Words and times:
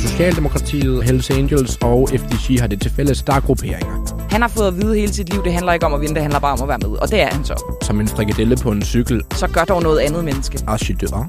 Socialdemokratiet, 0.00 1.04
Hells 1.04 1.30
Angels 1.30 1.76
og 1.76 2.08
FDG 2.08 2.60
har 2.60 2.66
det 2.66 2.80
til 2.80 2.90
fælles, 2.90 3.22
der 3.22 3.32
er 3.34 3.40
grupperinger. 3.40 4.26
Han 4.30 4.40
har 4.42 4.48
fået 4.48 4.66
at 4.66 4.76
vide 4.76 4.94
hele 4.94 5.12
sit 5.14 5.28
liv, 5.32 5.44
det 5.44 5.52
handler 5.52 5.72
ikke 5.72 5.86
om 5.86 5.94
at 5.94 6.00
vinde, 6.00 6.14
det 6.14 6.22
handler 6.22 6.40
bare 6.40 6.52
om 6.52 6.62
at 6.62 6.68
være 6.68 6.78
med. 6.78 6.98
Og 6.98 7.10
det 7.10 7.20
er 7.20 7.26
han 7.34 7.44
så. 7.44 7.76
Som 7.82 8.00
en 8.00 8.08
frikadelle 8.08 8.56
på 8.56 8.70
en 8.70 8.82
cykel. 8.82 9.22
Så 9.34 9.46
gør 9.48 9.64
dog 9.64 9.82
noget 9.82 9.98
andet 9.98 10.24
menneske. 10.24 10.58
Archidør. 10.66 11.28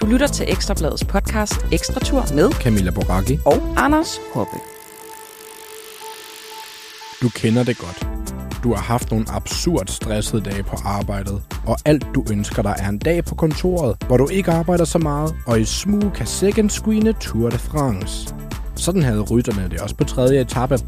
Du 0.00 0.06
lytter 0.06 0.26
til 0.26 0.44
Ekstrabladets 0.48 1.04
podcast 1.04 1.66
Ekstra 1.72 2.00
Tur 2.00 2.24
med 2.34 2.50
Camilla 2.52 2.90
Boracchi. 2.90 3.38
og 3.44 3.62
Anders 3.76 4.20
Hoppe. 4.34 4.56
Du 7.22 7.28
kender 7.28 7.64
det 7.64 7.78
godt. 7.78 8.06
Du 8.62 8.74
har 8.74 8.82
haft 8.82 9.10
nogle 9.10 9.26
absurd 9.28 9.86
stressede 9.86 10.42
dage 10.42 10.62
på 10.62 10.76
arbejdet, 10.84 11.42
og 11.66 11.76
alt 11.84 12.06
du 12.14 12.24
ønsker 12.32 12.62
dig 12.62 12.74
er 12.78 12.88
en 12.88 12.98
dag 12.98 13.24
på 13.24 13.34
kontoret, 13.34 13.96
hvor 14.06 14.16
du 14.16 14.28
ikke 14.28 14.50
arbejder 14.50 14.84
så 14.84 14.98
meget, 14.98 15.34
og 15.46 15.60
i 15.60 15.64
smug 15.64 16.12
kan 16.14 16.26
second 16.26 16.70
screene 16.70 17.12
Tour 17.12 17.50
de 17.50 17.58
France. 17.58 18.34
Sådan 18.76 19.02
havde 19.02 19.20
rytterne 19.20 19.68
det 19.68 19.80
også 19.80 19.94
på 19.94 20.04
tredje 20.04 20.40
etape. 20.40 20.78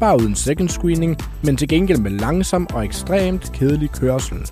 Bare 0.00 0.16
uden 0.20 0.34
second 0.34 0.68
screening, 0.68 1.16
men 1.42 1.56
til 1.56 1.68
gengæld 1.68 1.98
med 1.98 2.10
langsom 2.10 2.66
og 2.74 2.84
ekstremt 2.84 3.52
kedelig 3.52 3.90
kørsel. 3.90 4.50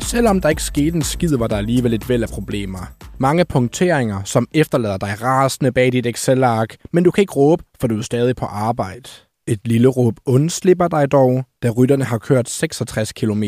Selvom 0.00 0.40
der 0.40 0.48
ikke 0.48 0.62
skete 0.62 0.96
en 0.96 1.02
skid, 1.02 1.36
var 1.36 1.46
der 1.46 1.56
alligevel 1.56 1.94
et 1.94 2.08
væld 2.08 2.22
af 2.22 2.28
problemer. 2.28 2.92
Mange 3.18 3.44
punkteringer, 3.44 4.22
som 4.24 4.48
efterlader 4.54 4.96
dig 4.96 5.22
rasende 5.22 5.72
bag 5.72 5.92
dit 5.92 6.06
Excel-ark, 6.06 6.76
men 6.92 7.04
du 7.04 7.10
kan 7.10 7.22
ikke 7.22 7.32
råbe, 7.32 7.64
for 7.80 7.86
du 7.86 7.98
er 7.98 8.02
stadig 8.02 8.36
på 8.36 8.44
arbejde. 8.44 9.08
Et 9.46 9.60
lille 9.64 9.88
råb 9.88 10.14
undslipper 10.26 10.88
dig 10.88 11.12
dog, 11.12 11.44
da 11.62 11.70
rytterne 11.70 12.04
har 12.04 12.18
kørt 12.18 12.48
66 12.48 13.12
km. 13.12 13.44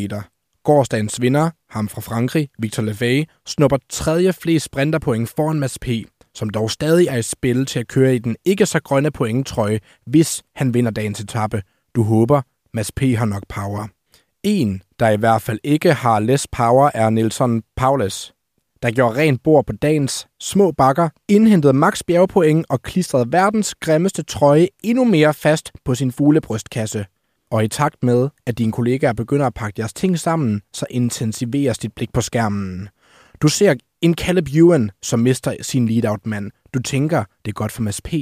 Gårdsdagens 0.65 1.21
vinder, 1.21 1.51
ham 1.71 1.89
fra 1.89 2.01
Frankrig, 2.01 2.49
Victor 2.59 2.83
Lefay, 2.83 3.25
snupper 3.47 3.77
tredje 3.91 4.33
flest 4.33 4.65
sprinterpoint 4.65 5.33
foran 5.37 5.61
Mads 5.61 5.79
P., 5.79 5.89
som 6.35 6.51
dog 6.51 6.71
stadig 6.71 7.07
er 7.07 7.17
i 7.17 7.23
spil 7.23 7.67
til 7.67 7.79
at 7.79 7.89
køre 7.89 8.15
i 8.15 8.19
den 8.19 8.37
ikke 8.45 8.67
så 8.67 8.81
grønne 8.83 9.11
pointtrøje, 9.11 9.81
hvis 10.07 10.43
han 10.55 10.75
vinder 10.75 10.91
dagens 10.91 11.21
etape. 11.21 11.63
Du 11.95 12.03
håber, 12.03 12.43
Mads 12.73 12.93
P. 12.93 13.01
har 13.01 13.25
nok 13.25 13.43
power. 13.49 13.89
En, 14.43 14.83
der 14.99 15.09
i 15.09 15.17
hvert 15.17 15.43
fald 15.43 15.59
ikke 15.65 15.93
har 15.93 16.21
less 16.21 16.47
power, 16.53 16.91
er 16.95 17.11
Nelson 17.11 17.63
Paulus, 17.77 18.34
der 18.85 18.91
gjorde 18.91 19.19
rent 19.21 19.43
bord 19.43 19.67
på 19.67 19.73
dagens 19.73 20.27
små 20.41 20.73
bakker, 20.73 21.09
indhentede 21.29 21.73
max 21.73 22.03
bjergpoint 22.07 22.67
og 22.69 22.83
klistrede 22.83 23.33
verdens 23.33 23.75
grimmeste 23.75 24.23
trøje 24.23 24.69
endnu 24.83 25.05
mere 25.05 25.35
fast 25.35 25.73
på 25.85 25.95
sin 25.95 26.13
fuglebrystkasse. 26.13 27.07
Og 27.51 27.65
i 27.65 27.69
takt 27.69 28.03
med, 28.03 28.29
at 28.47 28.59
dine 28.59 28.73
kollegaer 28.73 29.13
begynder 29.13 29.47
at 29.47 29.55
pakke 29.55 29.77
deres 29.77 29.93
ting 29.93 30.19
sammen, 30.19 30.63
så 30.73 30.87
intensiveres 30.91 31.79
dit 31.79 31.93
blik 31.93 32.13
på 32.13 32.21
skærmen. 32.21 32.89
Du 33.43 33.49
ser 33.49 33.75
en 34.01 34.15
Caleb 34.15 34.49
Ewan, 34.55 34.91
som 35.03 35.21
mister 35.21 35.55
sin 35.61 35.89
lead-out-mand. 35.89 36.51
Du 36.75 36.79
tænker, 36.79 37.25
det 37.45 37.51
er 37.51 37.55
godt 37.55 37.73
for 37.73 37.83
Mads 37.83 38.01
P. 38.01 38.13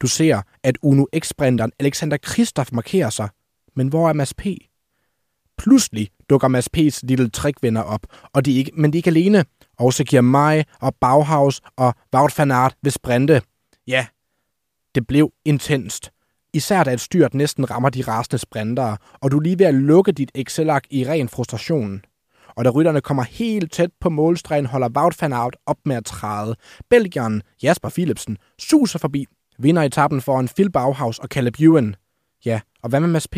Du 0.00 0.06
ser, 0.06 0.42
at 0.62 0.78
Uno 0.82 1.04
X-sprinteren 1.18 1.72
Alexander 1.78 2.16
Kristoff 2.16 2.72
markerer 2.72 3.10
sig. 3.10 3.28
Men 3.76 3.88
hvor 3.88 4.08
er 4.08 4.12
Mads 4.12 4.34
P? 4.34 4.46
Pludselig 5.58 6.08
dukker 6.30 6.48
Mads 6.48 6.68
P's 6.76 7.00
lille 7.02 7.30
trickvinder 7.30 7.82
op, 7.82 8.06
og 8.32 8.44
de 8.44 8.52
er 8.54 8.58
ikke, 8.58 8.72
men 8.74 8.92
de 8.92 8.96
er 8.96 8.98
ikke 8.98 9.10
alene. 9.10 9.44
Også 9.78 10.04
giver 10.04 10.22
mig 10.22 10.64
og 10.80 10.94
Bauhaus 11.00 11.60
og 11.76 11.94
Wout 12.14 12.38
van 12.38 12.50
Aert 12.50 12.74
ved 12.82 12.90
sprinte. 12.90 13.42
Ja, 13.86 14.06
det 14.94 15.06
blev 15.06 15.32
intenst. 15.44 16.10
Især 16.54 16.84
da 16.84 16.92
et 16.92 17.00
styrt 17.00 17.34
næsten 17.34 17.70
rammer 17.70 17.90
de 17.90 18.02
rasende 18.02 18.38
sprintere, 18.38 18.96
og 19.20 19.30
du 19.30 19.36
er 19.36 19.42
lige 19.42 19.58
ved 19.58 19.66
at 19.66 19.74
lukke 19.74 20.12
dit 20.12 20.32
Excel-ark 20.34 20.84
i 20.90 21.08
ren 21.08 21.28
frustration. 21.28 22.02
Og 22.56 22.64
da 22.64 22.70
rytterne 22.70 23.00
kommer 23.00 23.22
helt 23.22 23.72
tæt 23.72 23.90
på 24.00 24.08
målstregen, 24.08 24.66
holder 24.66 24.88
Wout 24.88 25.22
van 25.22 25.32
Aert 25.32 25.56
op 25.66 25.78
med 25.84 25.96
at 25.96 26.04
træde. 26.04 26.56
Belgieren 26.90 27.42
Jasper 27.62 27.88
Philipsen 27.88 28.38
suser 28.58 28.98
forbi, 28.98 29.26
vinder 29.58 29.82
etappen 29.82 30.20
foran 30.20 30.48
Phil 30.48 30.70
Bauhaus 30.70 31.18
og 31.18 31.28
Caleb 31.28 31.60
Ewan. 31.60 31.96
Ja, 32.44 32.60
og 32.82 32.88
hvad 32.88 33.00
med 33.00 33.08
Mads 33.08 33.28
P? 33.28 33.36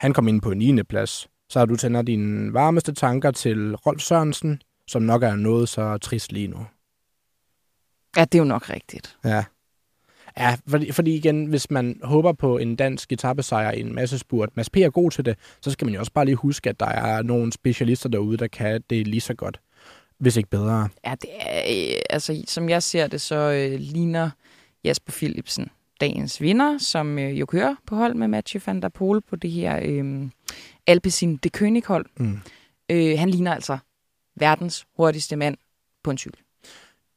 Han 0.00 0.12
kom 0.12 0.28
ind 0.28 0.40
på 0.40 0.50
en 0.50 0.58
9. 0.58 0.82
plads. 0.82 1.28
Så 1.48 1.58
har 1.58 1.66
du 1.66 1.76
tænder 1.76 2.02
dine 2.02 2.52
varmeste 2.52 2.92
tanker 2.94 3.30
til 3.30 3.74
Rolf 3.74 4.00
Sørensen, 4.00 4.60
som 4.88 5.02
nok 5.02 5.22
er 5.22 5.36
noget 5.36 5.68
så 5.68 5.98
trist 5.98 6.32
lige 6.32 6.48
nu. 6.48 6.66
Ja, 8.16 8.24
det 8.24 8.34
er 8.34 8.38
jo 8.38 8.44
nok 8.44 8.70
rigtigt. 8.70 9.16
Ja. 9.24 9.44
Ja, 10.38 10.56
fordi, 10.68 10.92
fordi 10.92 11.16
igen, 11.16 11.46
hvis 11.46 11.70
man 11.70 12.00
håber 12.02 12.32
på 12.32 12.58
en 12.58 12.76
dansk 12.76 13.12
etappesejr 13.12 13.70
i 13.70 13.80
en 13.80 13.94
masse 13.94 14.18
spurt, 14.18 14.56
Mads 14.56 14.70
P. 14.70 14.76
er 14.76 14.90
god 14.90 15.10
til 15.10 15.24
det, 15.24 15.38
så 15.60 15.70
skal 15.70 15.84
man 15.84 15.94
jo 15.94 16.00
også 16.00 16.12
bare 16.12 16.24
lige 16.24 16.36
huske, 16.36 16.70
at 16.70 16.80
der 16.80 16.86
er 16.86 17.22
nogle 17.22 17.52
specialister 17.52 18.08
derude, 18.08 18.36
der 18.36 18.46
kan 18.46 18.82
det 18.90 19.08
lige 19.08 19.20
så 19.20 19.34
godt, 19.34 19.60
hvis 20.18 20.36
ikke 20.36 20.50
bedre. 20.50 20.88
Ja, 21.06 21.14
det 21.20 21.30
er, 21.40 21.62
øh, 21.68 22.00
altså, 22.10 22.44
som 22.48 22.68
jeg 22.68 22.82
ser 22.82 23.06
det, 23.06 23.20
så 23.20 23.36
øh, 23.36 23.80
ligner 23.80 24.30
Jasper 24.84 25.12
Philipsen 25.12 25.70
dagens 26.00 26.40
vinder, 26.40 26.78
som 26.78 27.18
øh, 27.18 27.40
jo 27.40 27.46
kører 27.46 27.74
på 27.86 27.96
hold 27.96 28.14
med 28.14 28.28
Mathieu 28.28 28.62
van 28.66 28.82
der 28.82 28.88
Poel 28.88 29.20
på 29.20 29.36
det 29.36 29.50
her 29.50 29.80
øh, 29.82 30.28
Alpecin 30.86 31.36
de 31.36 31.50
König 31.56 31.82
hold. 31.86 32.06
Mm. 32.16 32.38
Øh, 32.90 33.18
han 33.18 33.30
ligner 33.30 33.54
altså 33.54 33.78
verdens 34.36 34.86
hurtigste 34.96 35.36
mand 35.36 35.56
på 36.04 36.10
en 36.10 36.18
cykel. 36.18 36.40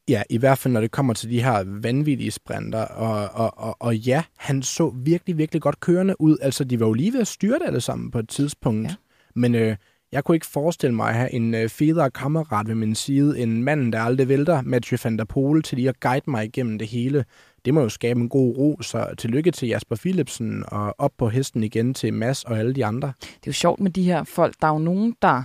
Ja, 0.09 0.23
i 0.29 0.37
hvert 0.37 0.57
fald 0.57 0.73
når 0.73 0.81
det 0.81 0.91
kommer 0.91 1.13
til 1.13 1.29
de 1.29 1.43
her 1.43 1.63
vanvittige 1.81 2.31
sprinter. 2.31 2.85
Og, 2.85 3.29
og, 3.33 3.57
og, 3.57 3.77
og 3.79 3.95
ja, 3.95 4.23
han 4.37 4.63
så 4.63 4.93
virkelig, 4.95 5.37
virkelig 5.37 5.61
godt 5.61 5.79
kørende 5.79 6.21
ud. 6.21 6.37
Altså, 6.41 6.63
de 6.63 6.79
var 6.79 6.87
jo 6.87 6.93
lige 6.93 7.13
ved 7.13 7.21
at 7.21 7.27
styre 7.27 7.59
det 7.59 7.65
alle 7.65 7.81
sammen 7.81 8.11
på 8.11 8.19
et 8.19 8.29
tidspunkt. 8.29 8.89
Ja. 8.89 8.95
Men 9.35 9.55
øh, 9.55 9.75
jeg 10.11 10.23
kunne 10.23 10.35
ikke 10.35 10.45
forestille 10.45 10.95
mig 10.95 11.09
at 11.09 11.15
have 11.15 11.33
en 11.33 11.53
øh, 11.53 11.69
federe 11.69 12.11
kammerat 12.11 12.67
ved 12.67 12.75
min 12.75 12.95
side, 12.95 13.39
end 13.39 13.61
manden, 13.61 13.93
der 13.93 13.99
aldrig 13.99 14.27
vælter, 14.27 14.61
Mathieu 14.61 14.97
van 15.03 15.17
der 15.17 15.25
Poel, 15.25 15.63
til 15.63 15.77
lige 15.77 15.89
at 15.89 15.99
guide 15.99 16.31
mig 16.31 16.45
igennem 16.45 16.77
det 16.77 16.87
hele. 16.87 17.25
Det 17.65 17.73
må 17.73 17.81
jo 17.81 17.89
skabe 17.89 18.19
en 18.19 18.29
god 18.29 18.57
ro, 18.57 18.81
så 18.81 19.15
tillykke 19.17 19.51
til 19.51 19.67
Jasper 19.67 19.95
Philipsen, 19.95 20.63
og 20.67 20.95
op 20.97 21.11
på 21.17 21.29
hesten 21.29 21.63
igen 21.63 21.93
til 21.93 22.13
Mads 22.13 22.43
og 22.43 22.59
alle 22.59 22.73
de 22.73 22.85
andre. 22.85 23.13
Det 23.19 23.27
er 23.27 23.37
jo 23.47 23.51
sjovt 23.51 23.79
med 23.79 23.91
de 23.91 24.03
her 24.03 24.23
folk. 24.23 24.55
Der 24.61 24.67
er 24.67 24.71
jo 24.71 24.79
nogen, 24.79 25.15
der 25.21 25.43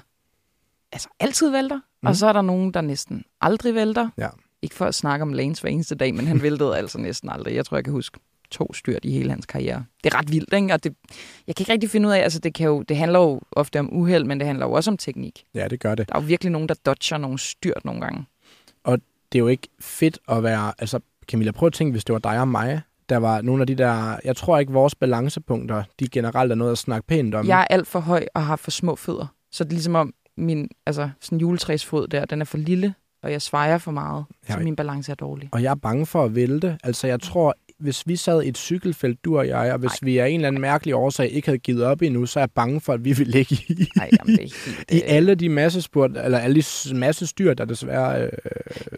altså 0.92 1.08
altid 1.20 1.50
vælter, 1.50 1.76
mm. 1.76 2.08
og 2.08 2.16
så 2.16 2.26
er 2.26 2.32
der 2.32 2.42
nogen, 2.42 2.74
der 2.74 2.80
næsten 2.80 3.24
aldrig 3.40 3.74
vælter. 3.74 4.08
Ja. 4.18 4.28
Ikke 4.62 4.74
for 4.74 4.84
at 4.84 4.94
snakke 4.94 5.22
om 5.22 5.32
Lanes 5.32 5.60
hver 5.60 5.70
eneste 5.70 5.94
dag, 5.94 6.14
men 6.14 6.26
han 6.26 6.42
væltede 6.48 6.76
altså 6.76 6.98
næsten 6.98 7.30
aldrig. 7.30 7.54
Jeg 7.54 7.66
tror, 7.66 7.76
jeg 7.76 7.84
kan 7.84 7.92
huske 7.92 8.18
to 8.50 8.72
styrt 8.72 9.04
i 9.04 9.10
hele 9.10 9.30
hans 9.30 9.46
karriere. 9.46 9.84
Det 10.04 10.14
er 10.14 10.18
ret 10.18 10.32
vildt, 10.32 10.52
ikke? 10.52 10.74
Og 10.74 10.84
det, 10.84 10.94
jeg 11.46 11.56
kan 11.56 11.62
ikke 11.62 11.72
rigtig 11.72 11.90
finde 11.90 12.08
ud 12.08 12.12
af, 12.12 12.18
altså 12.18 12.38
det, 12.38 12.54
kan 12.54 12.66
jo, 12.66 12.82
det 12.82 12.96
handler 12.96 13.18
jo 13.18 13.40
ofte 13.52 13.80
om 13.80 13.92
uheld, 13.92 14.24
men 14.24 14.40
det 14.40 14.46
handler 14.46 14.66
jo 14.66 14.72
også 14.72 14.90
om 14.90 14.96
teknik. 14.96 15.44
Ja, 15.54 15.68
det 15.68 15.80
gør 15.80 15.94
det. 15.94 16.08
Der 16.08 16.16
er 16.16 16.20
jo 16.20 16.26
virkelig 16.26 16.52
nogen, 16.52 16.68
der 16.68 16.74
dodger 16.86 17.18
nogle 17.18 17.38
styrt 17.38 17.84
nogle 17.84 18.00
gange. 18.00 18.24
det 19.32 19.38
er 19.38 19.38
jo 19.38 19.48
ikke 19.48 19.68
fedt 19.80 20.18
at 20.28 20.42
være... 20.42 20.72
Altså, 20.78 21.00
Camilla, 21.30 21.52
prøv 21.52 21.66
at 21.66 21.72
tænke, 21.72 21.92
hvis 21.92 22.04
det 22.04 22.12
var 22.12 22.18
dig 22.18 22.40
og 22.40 22.48
mig, 22.48 22.80
der 23.08 23.16
var 23.16 23.42
nogle 23.42 23.60
af 23.60 23.66
de 23.66 23.74
der... 23.74 24.16
Jeg 24.24 24.36
tror 24.36 24.58
ikke, 24.58 24.72
vores 24.72 24.94
balancepunkter, 24.94 25.82
de 26.00 26.08
generelt 26.08 26.52
er 26.52 26.56
noget 26.56 26.72
at 26.72 26.78
snakke 26.78 27.06
pænt 27.06 27.34
om. 27.34 27.46
Jeg 27.46 27.60
er 27.60 27.64
alt 27.70 27.86
for 27.86 28.00
høj 28.00 28.26
og 28.34 28.42
har 28.42 28.56
for 28.56 28.70
små 28.70 28.96
fødder. 28.96 29.26
Så 29.50 29.64
det 29.64 29.70
er 29.70 29.74
ligesom 29.74 29.94
om 29.94 30.14
min 30.36 30.68
altså, 30.86 31.10
sådan 31.20 31.38
juletræsfod 31.38 32.08
der, 32.08 32.24
den 32.24 32.40
er 32.40 32.44
for 32.44 32.58
lille, 32.58 32.94
og 33.22 33.32
jeg 33.32 33.42
svejer 33.42 33.78
for 33.78 33.90
meget, 33.90 34.24
Ja. 34.48 34.54
så 34.54 34.60
min 34.60 34.76
balance 34.76 35.10
er 35.10 35.16
dårlig. 35.16 35.48
Og 35.52 35.62
jeg 35.62 35.70
er 35.70 35.74
bange 35.74 36.06
for 36.06 36.24
at 36.24 36.34
vælte. 36.34 36.78
Altså, 36.84 37.06
jeg 37.06 37.20
tror, 37.20 37.54
hvis 37.78 38.06
vi 38.06 38.16
sad 38.16 38.42
i 38.42 38.48
et 38.48 38.58
cykelfelt, 38.58 39.24
du 39.24 39.38
og 39.38 39.48
jeg, 39.48 39.72
og 39.72 39.78
hvis 39.78 39.90
Ej. 39.90 39.98
vi 40.02 40.18
af 40.18 40.28
en 40.28 40.34
eller 40.34 40.48
anden 40.48 40.60
mærkelig 40.60 40.94
årsag 40.94 41.30
ikke 41.30 41.48
havde 41.48 41.58
givet 41.58 41.84
op 41.84 42.02
endnu, 42.02 42.26
så 42.26 42.38
er 42.38 42.42
jeg 42.42 42.50
bange 42.50 42.80
for, 42.80 42.92
at 42.92 43.04
vi 43.04 43.12
vil 43.12 43.26
ligge 43.26 43.54
i, 43.68 43.86
Nej, 43.96 44.10
jamen, 44.18 44.36
det 44.36 44.44
er 44.44 44.48
helt, 44.66 44.90
i 44.92 44.96
øh, 44.96 45.02
alle 45.04 45.34
de 45.34 45.48
massespurt, 45.48 46.10
eller 46.24 46.38
alle 46.38 46.54
de 46.54 46.62
s- 46.62 46.92
masse 46.94 47.26
styr, 47.26 47.54
der 47.54 47.64
desværre 47.64 48.22
øh, 48.24 48.30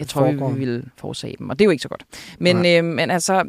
Jeg 0.00 0.08
tror, 0.08 0.20
foregår. 0.26 0.50
vi 0.50 0.58
vil 0.64 0.84
forårsage 0.96 1.36
dem, 1.38 1.50
og 1.50 1.58
det 1.58 1.64
er 1.64 1.66
jo 1.66 1.70
ikke 1.70 1.82
så 1.82 1.88
godt. 1.88 2.04
Men, 2.38 2.56
Nej. 2.56 2.78
øh, 2.78 2.84
men 2.84 3.10
altså, 3.10 3.44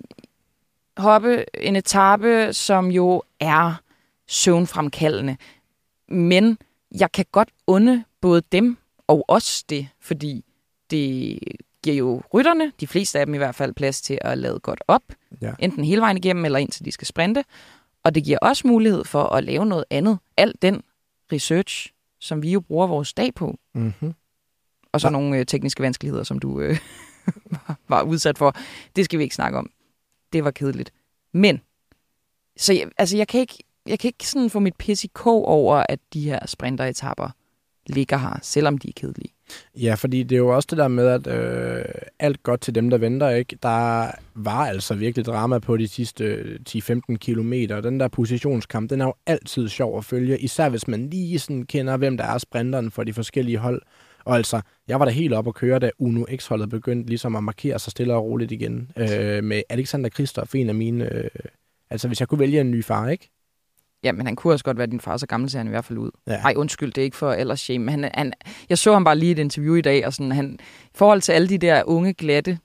hoppe 0.98 1.46
en 1.62 1.76
etape, 1.76 2.54
som 2.54 2.92
jo 2.92 3.22
er 3.40 3.82
søvnfremkaldende. 4.28 5.38
Men 6.10 6.58
jeg 7.00 7.12
kan 7.12 7.26
godt 7.32 7.50
unde 7.68 8.04
både 8.22 8.42
dem 8.52 8.78
og 9.08 9.26
os 9.28 9.64
det, 9.64 9.88
fordi 10.00 10.46
det 10.92 11.40
giver 11.84 11.96
jo 11.96 12.22
rytterne, 12.34 12.72
de 12.80 12.88
fleste 12.88 13.20
af 13.20 13.26
dem 13.26 13.36
i 13.36 13.38
hvert 13.38 13.56
fald, 13.56 13.74
plads 13.74 14.02
til 14.02 14.18
at 14.22 14.38
lade 14.38 14.60
godt 14.60 14.84
op. 14.88 15.02
Ja. 15.42 15.54
Enten 15.60 15.86
hele 15.86 16.02
vejen 16.02 16.18
igennem, 16.18 16.46
eller 16.46 16.60
indtil 16.60 16.86
de 16.86 16.92
skal 16.92 17.08
sprinte. 17.08 17.44
Og 18.04 18.16
det 18.16 18.24
giver 18.24 18.38
også 18.42 18.68
mulighed 18.68 19.04
for 19.04 19.24
at 19.24 19.44
lave 19.44 19.66
noget 19.66 19.86
andet. 19.90 20.20
Al 20.38 20.54
den 20.62 20.84
research, 21.32 21.92
som 22.20 22.44
vi 22.44 22.52
jo 22.52 22.60
bruger 22.60 22.88
vores 22.88 23.14
dag 23.14 23.34
på, 23.34 23.60
Mm-hmm. 23.74 24.14
og 24.92 25.02
så 25.02 25.08
Ja. 25.08 25.12
nogle 25.12 25.38
øh, 25.38 25.46
tekniske 25.46 25.84
vanskeligheder, 25.84 26.24
som 26.24 26.40
du 26.40 26.60
øh, 26.60 26.78
var- 27.52 27.80
var 27.88 28.02
udsat 28.02 28.38
for. 28.38 28.56
Det 28.96 29.06
skal 29.06 29.20
vi 29.20 29.24
ikke 29.24 29.36
snakke 29.36 29.58
om. 29.58 29.70
Det 30.34 30.44
var 30.44 30.52
kedeligt. 30.52 30.94
Men, 31.32 31.62
så 32.58 32.74
jeg, 32.74 32.90
altså 32.98 33.18
jeg 33.18 33.28
kan 33.28 33.40
ikke, 33.40 33.64
jeg 33.88 34.00
kan 34.00 34.08
ikke 34.08 34.28
sådan 34.28 34.50
få 34.50 34.60
mit 34.60 34.76
pis 34.76 35.04
i 35.04 35.08
kog 35.14 35.46
over, 35.46 35.84
at 35.90 36.00
de 36.14 36.22
her 36.22 36.40
sprinteretapper 36.46 37.30
ligger 37.88 38.18
her, 38.18 38.40
selvom 38.42 38.78
de 38.78 38.88
er 38.88 38.94
kedelige. 38.96 39.30
Ja, 39.82 39.94
fordi 39.94 40.24
det 40.24 40.36
er 40.36 40.40
jo 40.40 40.56
også 40.56 40.68
det 40.70 40.78
der 40.78 40.88
med, 40.88 41.08
at 41.08 41.28
øh, 41.28 41.86
alt 42.20 42.44
godt 42.44 42.62
til 42.62 42.76
dem, 42.76 42.90
der 42.90 42.98
venter, 42.98 43.30
ikke? 43.30 43.58
Der 43.64 44.12
var 44.36 44.66
altså 44.66 44.96
virkelig 44.96 45.26
drama 45.26 45.60
på 45.60 45.78
de 45.78 45.88
sidste 45.88 46.24
øh, 46.24 46.60
10-15 46.70 47.16
kilometer. 47.16 47.82
Den 47.82 48.00
der 48.00 48.08
positionskamp, 48.08 48.90
den 48.90 49.02
er 49.02 49.06
jo 49.06 49.14
altid 49.26 49.70
sjov 49.70 49.98
at 49.98 50.06
følge, 50.06 50.40
især 50.40 50.70
hvis 50.70 50.88
man 50.88 51.10
lige 51.10 51.40
sådan 51.40 51.66
kender, 51.66 51.98
hvem 51.98 52.18
der 52.18 52.24
er 52.24 52.38
sprinteren 52.38 52.92
for 52.92 53.04
de 53.04 53.14
forskellige 53.14 53.58
hold. 53.58 53.82
Og 54.26 54.36
altså, 54.36 54.62
jeg 54.88 55.00
var 55.00 55.06
da 55.06 55.12
helt 55.12 55.34
op 55.34 55.48
at 55.48 55.56
køre, 55.56 55.80
da 55.80 55.92
Uno 56.00 56.26
X-holdet 56.36 56.70
begyndte 56.70 57.10
ligesom 57.10 57.36
at 57.36 57.44
markere 57.44 57.80
sig 57.80 57.92
stille 57.92 58.14
og 58.14 58.24
roligt 58.24 58.52
igen. 58.52 58.92
Øh, 58.98 59.44
med 59.44 59.62
Alexander 59.70 60.10
Kristoff, 60.10 60.56
en 60.56 60.70
af 60.70 60.76
mine... 60.76 61.14
Øh, 61.14 61.30
altså, 61.90 62.08
hvis 62.08 62.20
jeg 62.20 62.28
kunne 62.28 62.40
vælge 62.40 62.62
en 62.62 62.72
ny 62.72 62.84
far, 62.84 63.10
ikke? 63.10 63.30
Ja, 64.06 64.12
men 64.12 64.26
han 64.26 64.36
kunne 64.36 64.54
også 64.54 64.66
godt 64.66 64.78
være 64.78 64.88
din 64.88 65.00
far, 65.00 65.18
så 65.18 65.28
gammel 65.28 65.50
ser 65.50 65.58
han 65.60 65.68
i 65.68 65.70
hvert 65.70 65.86
fald 65.86 66.00
ud. 66.00 66.12
Ja. 66.28 66.38
Nej, 66.42 66.54
undskyld, 66.58 66.92
det 66.94 67.02
er 67.02 67.06
ikke 67.06 67.18
for 67.18 67.34
ellers 67.34 67.60
shame. 67.60 67.86
Men 67.86 67.90
han, 68.04 68.12
han, 68.14 68.34
jeg 68.70 68.78
så 68.78 68.94
ham 68.94 69.04
bare 69.04 69.18
lige 69.18 69.30
i 69.30 69.32
et 69.32 69.40
interview 69.40 69.76
i 69.76 69.82
dag, 69.82 70.06
og 70.08 70.14
sådan, 70.14 70.32
han, 70.32 70.58
i 70.62 70.88
forhold 70.96 71.22
til 71.22 71.32
alle 71.32 71.48
de 71.50 71.58
der 71.58 71.84
unge, 71.86 72.14
glatte 72.14 72.58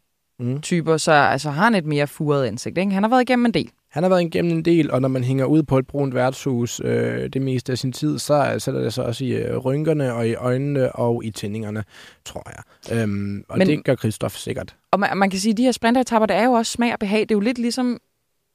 Mm. 0.42 0.60
typer, 0.60 0.96
så 0.96 1.12
altså, 1.12 1.50
har 1.50 1.64
han 1.64 1.74
et 1.74 1.84
mere 1.86 2.06
furet 2.06 2.46
ansigt. 2.46 2.78
Ikke? 2.78 2.90
Han 2.92 3.02
har 3.02 3.10
været 3.10 3.22
igennem 3.22 3.46
en 3.46 3.54
del. 3.54 3.70
Han 3.90 4.02
har 4.02 4.10
været 4.10 4.22
igennem 4.22 4.52
en 4.52 4.64
del, 4.64 4.90
og 4.90 5.00
når 5.00 5.08
man 5.08 5.24
hænger 5.24 5.44
ud 5.44 5.62
på 5.62 5.78
et 5.78 5.86
brunt 5.86 6.14
værtshus 6.14 6.80
øh, 6.84 7.28
det 7.32 7.42
meste 7.42 7.72
af 7.72 7.78
sin 7.78 7.92
tid, 7.92 8.18
så 8.18 8.54
sætter 8.58 8.80
det 8.80 8.92
sig 8.92 9.04
også 9.04 9.24
i 9.24 9.28
øh, 9.32 9.56
rynkerne 9.56 10.14
og 10.14 10.28
i 10.28 10.34
øjnene 10.34 10.92
og 10.92 11.24
i 11.24 11.30
tændingerne, 11.30 11.84
tror 12.24 12.50
jeg. 12.90 12.98
Øhm, 13.02 13.44
og 13.48 13.58
Men- 13.58 13.66
det 13.66 13.84
gør 13.84 13.94
Christoph 13.94 14.34
sikkert. 14.34 14.76
Og 14.92 15.00
man, 15.00 15.16
man 15.16 15.30
kan 15.30 15.38
sige, 15.40 15.52
at 15.52 15.56
de 15.58 15.62
her 15.62 15.72
sprinteretapper, 15.72 16.26
det 16.26 16.36
er 16.36 16.44
jo 16.44 16.52
også 16.52 16.72
smag 16.72 16.92
og 16.92 16.98
behag. 16.98 17.20
Det 17.20 17.30
er 17.30 17.34
jo 17.36 17.40
lidt 17.40 17.58
ligesom, 17.58 17.98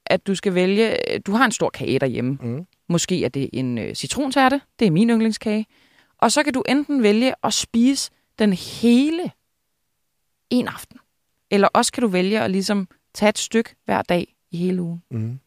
at 0.05 0.27
du 0.27 0.35
skal 0.35 0.55
vælge... 0.55 0.95
Du 1.25 1.31
har 1.31 1.45
en 1.45 1.51
stor 1.51 1.69
kage 1.69 1.99
derhjemme. 1.99 2.37
Mm. 2.41 2.65
Måske 2.89 3.25
er 3.25 3.29
det 3.29 3.49
en 3.53 3.77
øh, 3.77 3.95
citrontærte. 3.95 4.61
Det 4.79 4.87
er 4.87 4.91
min 4.91 5.09
yndlingskage. 5.09 5.65
Og 6.17 6.31
så 6.31 6.43
kan 6.43 6.53
du 6.53 6.63
enten 6.67 7.03
vælge 7.03 7.33
at 7.43 7.53
spise 7.53 8.11
den 8.39 8.53
hele 8.53 9.31
en 10.49 10.67
aften. 10.67 10.99
Eller 11.51 11.67
også 11.67 11.91
kan 11.91 12.01
du 12.01 12.07
vælge 12.07 12.41
at 12.41 12.51
ligesom 12.51 12.87
tage 13.13 13.29
et 13.29 13.37
stykke 13.37 13.75
hver 13.85 14.01
dag 14.01 14.35
i 14.51 14.57
hele 14.57 14.81
ugen. 14.81 15.03
Mm. 15.11 15.39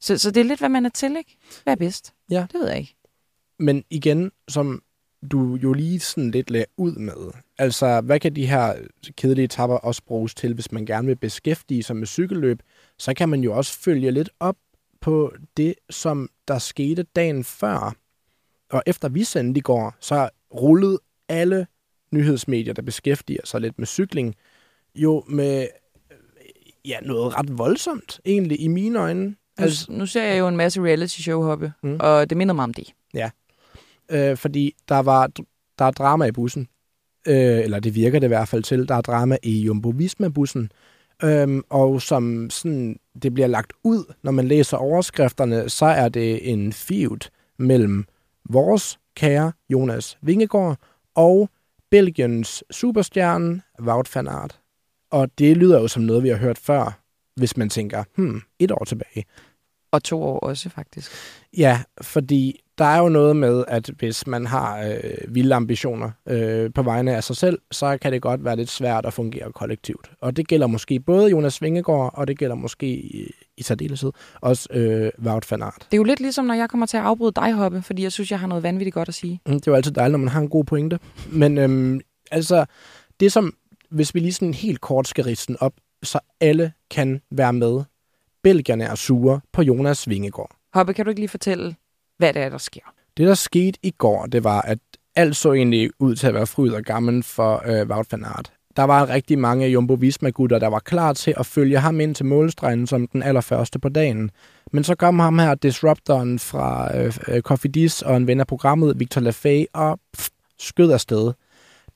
Så, 0.00 0.18
så 0.18 0.30
det 0.30 0.40
er 0.40 0.44
lidt, 0.44 0.58
hvad 0.58 0.68
man 0.68 0.86
er 0.86 0.90
til, 0.90 1.16
ikke? 1.16 1.36
Hvad 1.64 1.72
er 1.72 1.76
bedst? 1.76 2.14
Ja. 2.30 2.46
Det 2.52 2.60
ved 2.60 2.68
jeg 2.68 2.78
ikke. 2.78 2.96
Men 3.58 3.84
igen, 3.90 4.32
som 4.48 4.82
du 5.32 5.56
jo 5.56 5.72
lige 5.72 6.00
sådan 6.00 6.30
lidt 6.30 6.50
lagde 6.50 6.66
ud 6.76 6.92
med, 6.92 7.32
altså 7.58 8.00
hvad 8.00 8.20
kan 8.20 8.36
de 8.36 8.46
her 8.46 8.74
kedelige 9.16 9.44
etapper 9.44 9.76
også 9.76 10.02
bruges 10.02 10.34
til, 10.34 10.54
hvis 10.54 10.72
man 10.72 10.86
gerne 10.86 11.06
vil 11.06 11.16
beskæftige 11.16 11.82
sig 11.82 11.96
med 11.96 12.06
cykelløb, 12.06 12.62
så 12.98 13.14
kan 13.14 13.28
man 13.28 13.40
jo 13.40 13.56
også 13.56 13.78
følge 13.78 14.10
lidt 14.10 14.30
op 14.40 14.56
på 15.00 15.32
det, 15.56 15.74
som 15.90 16.30
der 16.48 16.58
skete 16.58 17.02
dagen 17.02 17.44
før. 17.44 17.94
Og 18.70 18.82
efter 18.86 19.08
vi 19.08 19.24
sendte 19.24 19.58
i 19.58 19.60
går, 19.60 19.94
så 20.00 20.28
rullede 20.54 20.98
alle 21.28 21.66
nyhedsmedier, 22.12 22.74
der 22.74 22.82
beskæftiger 22.82 23.40
sig 23.44 23.60
lidt 23.60 23.78
med 23.78 23.86
cykling, 23.86 24.34
jo 24.94 25.24
med 25.28 25.60
øh, 26.10 26.16
ja, 26.90 27.00
noget 27.00 27.34
ret 27.38 27.58
voldsomt, 27.58 28.20
egentlig, 28.24 28.60
i 28.60 28.68
mine 28.68 28.98
øjne. 28.98 29.24
Nu, 29.24 29.34
Altså, 29.58 29.92
nu 29.92 30.06
ser 30.06 30.22
jeg 30.22 30.38
jo 30.38 30.48
en 30.48 30.56
masse 30.56 30.80
reality 30.82 31.20
show 31.20 31.42
hoppe, 31.42 31.72
Mm. 31.82 31.96
og 32.00 32.30
det 32.30 32.36
minder 32.38 32.54
mig 32.54 32.62
om 32.64 32.74
det. 32.74 32.94
øh, 34.12 34.36
fordi 34.36 34.74
der 34.88 34.98
var 34.98 35.30
der 35.78 35.84
er 35.84 35.90
drama 35.90 36.24
i 36.24 36.32
bussen. 36.32 36.68
Øh, 37.28 37.34
eller 37.58 37.80
det 37.80 37.94
virker 37.94 38.18
det 38.18 38.26
i 38.26 38.28
hvert 38.28 38.48
fald 38.48 38.62
til. 38.62 38.88
Der 38.88 38.94
er 38.94 39.00
drama 39.00 39.38
i 39.42 39.60
Jumbo 39.60 39.88
Visma-bussen. 39.90 40.72
Øhm, 41.24 41.62
og 41.70 42.02
som 42.02 42.50
sådan, 42.50 42.98
det 43.22 43.34
bliver 43.34 43.46
lagt 43.46 43.72
ud, 43.84 44.14
når 44.22 44.32
man 44.32 44.48
læser 44.48 44.76
overskrifterne, 44.76 45.68
så 45.68 45.86
er 45.86 46.08
det 46.08 46.52
en 46.52 46.72
feud 46.72 47.28
mellem 47.58 48.04
vores 48.50 48.98
kære 49.14 49.52
Jonas 49.68 50.18
Vingegaard 50.22 50.78
og 51.14 51.50
Belgiens 51.90 52.64
superstjerne 52.70 53.62
Wout 53.80 54.14
van 54.14 54.28
Aert. 54.28 54.60
Og 55.10 55.38
det 55.38 55.56
lyder 55.56 55.80
jo 55.80 55.88
som 55.88 56.02
noget, 56.02 56.22
vi 56.22 56.28
har 56.28 56.36
hørt 56.36 56.58
før, 56.58 57.00
hvis 57.36 57.56
man 57.56 57.68
tænker, 57.68 58.04
hmm, 58.14 58.42
et 58.58 58.70
år 58.70 58.84
tilbage. 58.84 59.24
Og 59.90 60.04
to 60.04 60.22
år 60.22 60.38
også, 60.38 60.68
faktisk. 60.68 61.12
Ja, 61.56 61.82
fordi 62.00 62.60
der 62.80 62.86
er 62.86 62.98
jo 62.98 63.08
noget 63.08 63.36
med, 63.36 63.64
at 63.68 63.90
hvis 63.98 64.26
man 64.26 64.46
har 64.46 64.78
øh, 64.84 65.34
vilde 65.34 65.54
ambitioner 65.54 66.10
øh, 66.28 66.70
på 66.74 66.82
vegne 66.82 67.16
af 67.16 67.24
sig 67.24 67.36
selv, 67.36 67.58
så 67.70 67.98
kan 68.02 68.12
det 68.12 68.22
godt 68.22 68.44
være 68.44 68.56
lidt 68.56 68.70
svært 68.70 69.06
at 69.06 69.12
fungere 69.12 69.52
kollektivt. 69.52 70.10
Og 70.20 70.36
det 70.36 70.48
gælder 70.48 70.66
måske 70.66 71.00
både 71.00 71.30
Jonas 71.30 71.62
Vingegaard, 71.62 72.10
og 72.14 72.28
det 72.28 72.38
gælder 72.38 72.54
måske 72.54 72.86
i, 72.86 73.30
i 73.56 73.62
særdeleshed 73.62 74.12
også 74.40 74.68
øh, 74.72 75.10
Wout 75.24 75.50
van 75.50 75.62
Aert. 75.62 75.74
Det 75.78 75.92
er 75.92 75.96
jo 75.96 76.04
lidt 76.04 76.20
ligesom, 76.20 76.44
når 76.44 76.54
jeg 76.54 76.70
kommer 76.70 76.86
til 76.86 76.96
at 76.96 77.02
afbryde 77.02 77.32
dig, 77.36 77.52
Hoppe, 77.52 77.82
fordi 77.82 78.02
jeg 78.02 78.12
synes, 78.12 78.30
jeg 78.30 78.40
har 78.40 78.46
noget 78.46 78.62
vanvittigt 78.62 78.94
godt 78.94 79.08
at 79.08 79.14
sige. 79.14 79.40
Mm, 79.46 79.52
Det 79.52 79.68
er 79.68 79.72
jo 79.72 79.76
altid 79.76 79.92
dejligt, 79.92 80.12
når 80.12 80.18
man 80.18 80.28
har 80.28 80.40
en 80.40 80.48
god 80.48 80.64
pointe. 80.64 80.98
Men 81.32 81.58
øhm, 81.58 82.00
altså, 82.30 82.64
det 83.20 83.32
som, 83.32 83.54
hvis 83.90 84.14
vi 84.14 84.20
lige 84.20 84.32
sådan 84.32 84.54
helt 84.54 84.80
kort 84.80 85.08
skal 85.08 85.24
ridse 85.24 85.56
op, 85.60 85.72
så 86.02 86.18
alle 86.40 86.72
kan 86.90 87.20
være 87.30 87.52
med. 87.52 87.82
Belgierne 88.42 88.84
er 88.84 88.94
sure 88.94 89.40
på 89.52 89.62
Jonas 89.62 90.08
Vingegaard. 90.08 90.50
Hoppe, 90.74 90.94
kan 90.94 91.04
du 91.04 91.08
ikke 91.08 91.20
lige 91.20 91.28
fortælle, 91.28 91.74
hvad 92.20 92.32
det 92.32 92.42
er, 92.42 92.48
der 92.48 92.58
sker? 92.58 92.80
Det, 93.16 93.26
der 93.26 93.34
skete 93.34 93.78
i 93.82 93.90
går, 93.90 94.26
det 94.26 94.44
var, 94.44 94.60
at 94.60 94.78
alt 95.16 95.36
så 95.36 95.52
egentlig 95.52 95.90
ud 95.98 96.14
til 96.14 96.26
at 96.26 96.34
være 96.34 96.46
fryd 96.46 96.72
og 96.72 96.82
gammel 96.82 97.22
for 97.22 97.62
øh, 97.66 97.88
Wout 97.88 98.06
van 98.12 98.24
Aert. 98.24 98.52
Der 98.76 98.82
var 98.82 99.08
rigtig 99.08 99.38
mange 99.38 99.68
Jumbo 99.68 99.94
Visma-gutter, 99.94 100.58
der 100.58 100.66
var 100.66 100.78
klar 100.78 101.12
til 101.12 101.34
at 101.36 101.46
følge 101.46 101.78
ham 101.78 102.00
ind 102.00 102.14
til 102.14 102.26
målstregen 102.26 102.86
som 102.86 103.06
den 103.06 103.22
allerførste 103.22 103.78
på 103.78 103.88
dagen. 103.88 104.30
Men 104.72 104.84
så 104.84 104.94
kom 104.94 105.18
ham 105.18 105.38
her, 105.38 105.54
disruptoren 105.54 106.38
fra 106.38 106.98
øh, 106.98 107.12
øh 107.28 107.42
Cofidis 107.42 108.02
og 108.02 108.16
en 108.16 108.26
ven 108.26 108.40
af 108.40 108.46
programmet, 108.46 109.00
Victor 109.00 109.20
Lafay, 109.20 109.64
og 109.72 110.00
pff, 110.16 110.28
skød 110.58 110.92
afsted. 110.92 111.32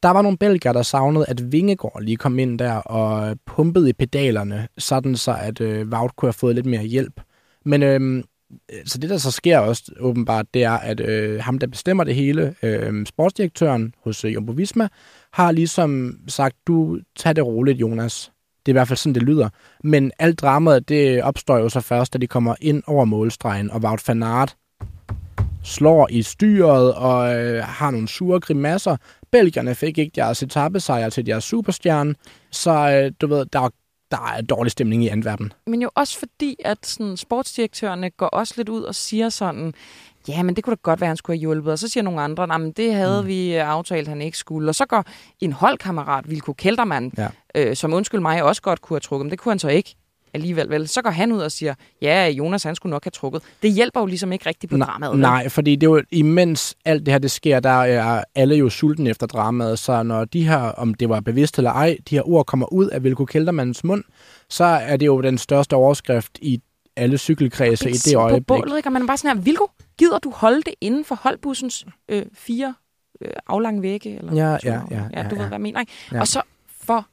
Der 0.03 0.11
var 0.11 0.23
nogle 0.23 0.39
belgier, 0.39 0.73
der 0.73 0.83
savnede, 0.83 1.25
at 1.29 1.53
Vingegaard 1.53 2.03
lige 2.03 2.17
kom 2.17 2.39
ind 2.39 2.59
der 2.59 2.75
og 2.75 3.37
pumpede 3.47 3.91
i 3.91 3.93
pedalerne, 3.93 4.69
sådan 4.79 5.17
så 5.17 5.37
at 5.41 5.61
øh, 5.61 5.89
Wout 5.89 6.17
kunne 6.17 6.27
have 6.27 6.33
fået 6.33 6.55
lidt 6.55 6.67
mere 6.67 6.83
hjælp. 6.83 7.21
Men 7.65 7.83
øh, 7.83 8.25
Øh, 8.73 8.79
så 8.87 8.99
det, 8.99 9.11
der 9.11 9.19
så 9.19 9.31
sker 9.31 9.59
også 9.59 9.93
åbenbart, 10.01 10.47
det 10.55 10.65
er, 10.65 10.71
at 10.71 11.01
øh, 11.01 11.41
ham, 11.41 11.59
der 11.59 11.67
bestemmer 11.67 12.05
det 12.05 12.15
hele, 12.15 12.55
øh, 12.63 13.07
sportsdirektøren 13.07 13.95
hos 14.05 14.25
øh, 14.25 14.35
Jumbo 14.35 14.53
Visma, 14.53 14.89
har 15.33 15.53
ligesom 15.53 16.19
sagt, 16.29 16.57
du 16.67 16.99
tager 17.17 17.35
det 17.35 17.47
roligt, 17.47 17.81
Jonas. 17.81 18.31
Det 18.67 18.73
er 18.73 18.75
i 18.75 18.79
hvert 18.79 18.89
fald 18.89 18.97
sådan, 18.97 19.15
det 19.15 19.23
lyder. 19.23 19.49
Men 19.85 20.13
alt 20.19 20.41
dramaet, 20.41 20.89
det 20.89 21.23
opstår 21.23 21.59
jo 21.59 21.69
så 21.69 21.81
først, 21.81 22.13
da 22.13 22.19
de 22.19 22.27
kommer 22.27 22.55
ind 22.61 22.83
over 22.87 23.05
målstregen, 23.05 23.71
og 23.71 23.81
Wout 23.81 24.09
van 24.09 24.23
Aert 24.23 24.57
slår 25.65 26.09
i 26.11 26.23
styret 26.23 26.95
og 26.95 27.37
øh, 27.37 27.65
har 27.65 27.91
nogle 27.91 28.09
sure 28.09 28.41
grimasser. 28.41 28.97
Belgierne 29.33 29.75
fik 29.75 29.99
ikke 29.99 30.13
deres 30.15 30.43
etappesejr 30.43 31.09
til 31.09 31.27
deres 31.27 31.45
superstjerne, 31.45 32.15
så 32.51 32.71
øh, 32.71 33.13
du 33.21 33.27
ved, 33.27 33.47
der, 33.53 33.71
der 34.15 34.33
er 34.37 34.41
dårlig 34.43 34.73
stemning 34.73 35.05
i 35.05 35.09
Antwerpen. 35.09 35.53
Men 35.67 35.83
jo 35.83 35.91
også 35.95 36.19
fordi, 36.19 36.57
at 36.65 36.87
sådan, 36.87 37.17
sportsdirektørerne 37.17 38.11
går 38.11 38.27
også 38.27 38.55
lidt 38.57 38.69
ud 38.69 38.83
og 38.83 38.95
siger 38.95 39.29
sådan, 39.29 39.75
ja, 40.29 40.43
men 40.43 40.57
det 40.57 40.65
kunne 40.65 40.77
da 40.77 40.81
godt 40.83 41.01
være, 41.01 41.07
at 41.07 41.11
han 41.11 41.17
skulle 41.17 41.37
have 41.37 41.41
hjulpet. 41.41 41.73
Og 41.73 41.79
så 41.79 41.89
siger 41.89 42.05
nogle 42.05 42.21
andre, 42.23 42.47
nej, 42.47 42.59
men 42.59 42.73
det 42.73 42.95
havde 42.95 43.23
mm. 43.23 43.29
vi 43.29 43.57
øh, 43.57 43.69
aftalt, 43.69 44.09
han 44.09 44.23
ikke 44.23 44.39
skulle. 44.39 44.71
Og 44.71 44.75
så 44.75 44.87
går 44.87 45.05
en 45.41 45.53
holdkammerat, 45.53 46.31
Vilko 46.31 46.53
Keltermann, 46.53 47.13
Ja. 47.19 47.29
øh, 47.55 47.77
som 47.77 47.93
undskyld 47.93 48.21
mig 48.21 48.43
også 48.43 48.63
godt 48.63 48.81
kunne 48.83 48.95
have 48.95 49.01
trukket, 49.01 49.27
men 49.27 49.31
det 49.31 49.39
kunne 49.39 49.53
han 49.53 49.59
så 49.59 49.69
ikke 49.69 49.95
alligevel. 50.35 50.71
Vel? 50.71 50.89
Så 50.89 51.03
går 51.03 51.11
han 51.11 51.33
ud 51.33 51.39
og 51.41 51.53
siger, 51.53 51.75
ja, 52.03 52.29
Jonas 52.29 52.63
han 52.63 52.75
skulle 52.75 52.91
nok 52.91 53.05
have 53.05 53.11
trukket. 53.11 53.43
Det 53.63 53.73
hjælper 53.73 54.01
jo 54.01 54.07
ligesom 54.07 54.33
ikke 54.33 54.47
rigtigt 54.49 54.71
på 54.71 54.77
dramaet. 54.79 55.13
vel? 55.13 55.21
Nej, 55.21 55.49
fordi 55.49 55.77
det 55.77 55.87
er 55.87 55.91
jo, 55.91 56.03
imens 56.11 56.75
alt 56.85 57.07
det 57.07 57.13
her 57.15 57.19
det 57.19 57.31
sker, 57.31 57.61
der 57.61 57.71
er 57.71 58.25
alle 58.35 58.55
jo 58.57 58.69
sultne 58.69 59.11
efter 59.11 59.27
dramaet, 59.27 59.79
så 59.79 60.03
når 60.03 60.25
de 60.25 60.45
her, 60.49 60.57
om 60.59 60.95
det 60.95 61.09
var 61.09 61.21
bevidst 61.21 61.59
eller 61.59 61.71
ej, 61.71 61.97
de 62.11 62.15
her 62.15 62.29
ord 62.29 62.47
kommer 62.47 62.73
ud 62.73 62.87
af 62.89 63.05
Vilko 63.05 63.25
Keltermans 63.25 63.85
mund, 63.85 64.05
så 64.49 64.65
er 64.65 64.97
det 64.97 65.07
jo 65.07 65.21
den 65.21 65.39
største 65.39 65.75
overskrift 65.75 66.39
i 66.43 66.61
alle 66.97 67.19
cykelkredse 67.19 67.91
i 67.91 67.93
det 67.93 68.17
øjeblik. 68.17 68.47
På 68.47 68.55
bålet, 68.55 68.77
ikke? 68.77 68.89
Og 68.89 68.93
man 68.93 69.03
er 69.03 69.07
bare 69.07 69.17
sådan 69.17 69.37
her, 69.37 69.43
Vilko, 69.45 69.67
gider 69.99 70.19
du 70.19 70.31
holde 70.31 70.63
det 70.63 70.75
inden 70.81 71.05
for 71.05 71.15
holdbussens 71.15 71.87
øh, 72.09 72.23
fire 72.35 72.75
øh, 73.21 73.31
aflange 73.47 73.83
vægge? 73.83 74.17
Eller 74.19 74.35
Ja, 74.35 74.51
ja, 74.51 74.57
aflange- 74.57 74.95
ja, 74.95 74.97
ja. 74.97 75.09
Du 75.09 75.15
ja, 75.17 75.23
ved, 75.23 75.31
ja. 75.31 75.37
hvad 75.37 75.49
jeg 75.51 75.61
mener, 75.61 75.81
ikke? 75.81 75.93
Ja. 76.13 76.21
Og 76.21 76.29
så 76.29 76.43
for 76.81 77.07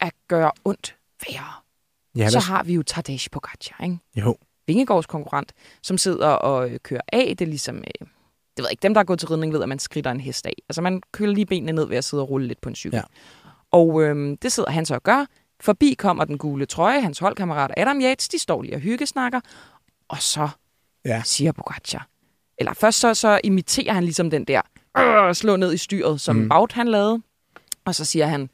at 0.00 0.12
gøre 0.28 0.50
ondt 0.64 0.96
værre, 1.26 1.52
Ja, 2.16 2.28
så 2.30 2.38
har 2.38 2.62
vi 2.62 2.74
jo 2.74 2.82
Tadej 2.82 3.18
Pogacar, 3.32 3.84
ikke? 3.84 3.98
Jo. 4.16 4.36
Vingegaards 4.66 5.06
konkurrent, 5.06 5.52
som 5.82 5.98
sidder 5.98 6.28
og 6.28 6.70
øh, 6.70 6.78
kører 6.82 7.00
af. 7.12 7.34
Det 7.38 7.44
er 7.44 7.48
ligesom, 7.48 7.76
øh, 7.76 7.82
det 8.00 8.08
ved 8.58 8.64
jeg 8.64 8.70
ikke, 8.70 8.82
dem 8.82 8.94
der 8.94 8.98
har 8.98 9.04
gået 9.04 9.18
til 9.18 9.28
ridning 9.28 9.52
ved, 9.52 9.62
at 9.62 9.68
man 9.68 9.78
skrider 9.78 10.10
en 10.10 10.20
hest 10.20 10.46
af. 10.46 10.52
Altså 10.68 10.82
man 10.82 11.02
køler 11.12 11.34
lige 11.34 11.46
benene 11.46 11.72
ned 11.72 11.86
ved 11.86 11.96
at 11.96 12.04
sidde 12.04 12.22
og 12.22 12.30
rulle 12.30 12.46
lidt 12.46 12.60
på 12.60 12.68
en 12.68 12.74
cykel. 12.74 12.96
Ja. 12.96 13.02
Og 13.70 14.02
øh, 14.02 14.36
det 14.42 14.52
sidder 14.52 14.70
han 14.70 14.86
så 14.86 14.94
og 14.94 15.02
gør. 15.02 15.26
Forbi 15.60 15.94
kommer 15.98 16.24
den 16.24 16.38
gule 16.38 16.66
trøje, 16.66 17.00
hans 17.00 17.18
holdkammerat 17.18 17.70
Adam 17.76 18.00
Yates, 18.00 18.28
de 18.28 18.38
står 18.38 18.62
lige 18.62 18.74
og 18.74 18.80
hyggesnakker. 18.80 19.40
Og 20.08 20.22
så 20.22 20.48
Ja. 21.04 21.22
siger 21.24 21.52
Pogacar. 21.52 22.08
Eller 22.58 22.74
først 22.74 23.00
så, 23.00 23.14
så 23.14 23.40
imiterer 23.44 23.92
han 23.92 24.04
ligesom 24.04 24.30
den 24.30 24.44
der 24.44 24.60
øh, 24.98 25.34
slå 25.34 25.56
ned 25.56 25.74
i 25.74 25.76
styret, 25.76 26.20
som 26.20 26.36
mm. 26.36 26.48
Baut 26.48 26.72
han 26.72 26.88
lavede. 26.88 27.22
Og 27.84 27.94
så 27.94 28.04
siger 28.04 28.26
han, 28.26 28.50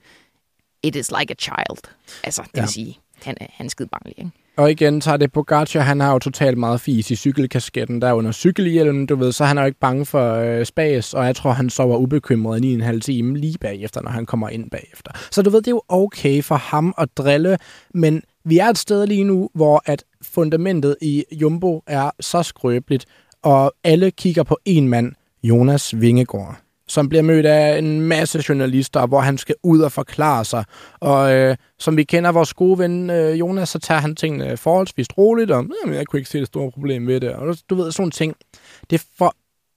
it 0.82 0.96
is 0.96 1.12
like 1.18 1.30
a 1.30 1.34
child. 1.40 1.90
Altså, 2.24 2.42
det 2.42 2.56
Ja. 2.56 2.60
vil 2.60 2.68
sige, 2.68 2.98
han 3.24 3.36
er, 3.40 3.46
han 3.50 3.66
er 3.66 3.70
skide 3.70 3.88
barnlig, 3.88 4.14
ikke? 4.18 4.30
Og 4.56 4.70
igen 4.70 5.00
tager 5.00 5.16
det 5.16 5.32
Pogacar, 5.32 5.80
han 5.80 6.00
har 6.00 6.12
jo 6.12 6.18
totalt 6.18 6.58
meget 6.58 6.80
fis 6.80 7.10
i 7.10 7.16
cykelkasketten, 7.16 8.02
der 8.02 8.08
er 8.08 8.12
under 8.12 8.32
cykelhjelmen, 8.32 9.06
du 9.06 9.16
ved, 9.16 9.32
så 9.32 9.44
han 9.44 9.58
er 9.58 9.62
jo 9.62 9.66
ikke 9.66 9.78
bange 9.78 10.06
for 10.06 10.34
øh, 10.34 10.66
spas, 10.66 11.14
og 11.14 11.26
jeg 11.26 11.36
tror, 11.36 11.50
han 11.50 11.70
sover 11.70 11.96
ubekymret 11.96 12.64
i 12.64 12.74
en 12.74 12.80
halv 12.80 13.00
time 13.00 13.36
lige 13.36 13.58
bagefter, 13.58 14.02
når 14.02 14.10
han 14.10 14.26
kommer 14.26 14.48
ind 14.48 14.70
bagefter. 14.70 15.10
Så 15.30 15.42
du 15.42 15.50
ved, 15.50 15.58
det 15.58 15.66
er 15.66 15.70
jo 15.70 15.82
okay 15.88 16.42
for 16.42 16.54
ham 16.54 16.94
at 16.98 17.08
drille, 17.16 17.58
men 17.94 18.22
vi 18.44 18.58
er 18.58 18.66
et 18.66 18.78
sted 18.78 19.06
lige 19.06 19.24
nu, 19.24 19.50
hvor 19.54 19.82
at 19.86 20.04
fundamentet 20.22 20.96
i 21.02 21.24
Jumbo 21.32 21.82
er 21.86 22.10
så 22.20 22.42
skrøbeligt, 22.42 23.06
og 23.42 23.72
alle 23.84 24.10
kigger 24.10 24.42
på 24.42 24.58
en 24.64 24.88
mand, 24.88 25.12
Jonas 25.42 26.00
Vingegaard 26.00 26.63
som 26.88 27.08
bliver 27.08 27.22
mødt 27.22 27.46
af 27.46 27.78
en 27.78 28.00
masse 28.00 28.44
journalister, 28.48 29.06
hvor 29.06 29.20
han 29.20 29.38
skal 29.38 29.54
ud 29.62 29.80
og 29.80 29.92
forklare 29.92 30.44
sig. 30.44 30.64
Og 31.00 31.34
øh, 31.34 31.56
som 31.78 31.96
vi 31.96 32.04
kender 32.04 32.32
vores 32.32 32.54
gode 32.54 32.78
ven 32.78 33.10
øh, 33.10 33.40
Jonas, 33.40 33.68
så 33.68 33.78
tager 33.78 34.00
han 34.00 34.16
tingene 34.16 34.56
forholdsvis 34.56 35.06
roligt, 35.18 35.50
og 35.50 35.66
jamen, 35.84 35.96
jeg 35.96 36.06
kunne 36.06 36.20
ikke 36.20 36.30
se 36.30 36.38
det 36.38 36.46
store 36.46 36.70
problem 36.70 37.06
ved 37.06 37.20
det. 37.20 37.32
Og 37.32 37.56
du 37.70 37.74
ved, 37.74 37.92
sådan 37.92 38.10
ting. 38.10 38.36
Det 38.90 39.04
får 39.18 39.34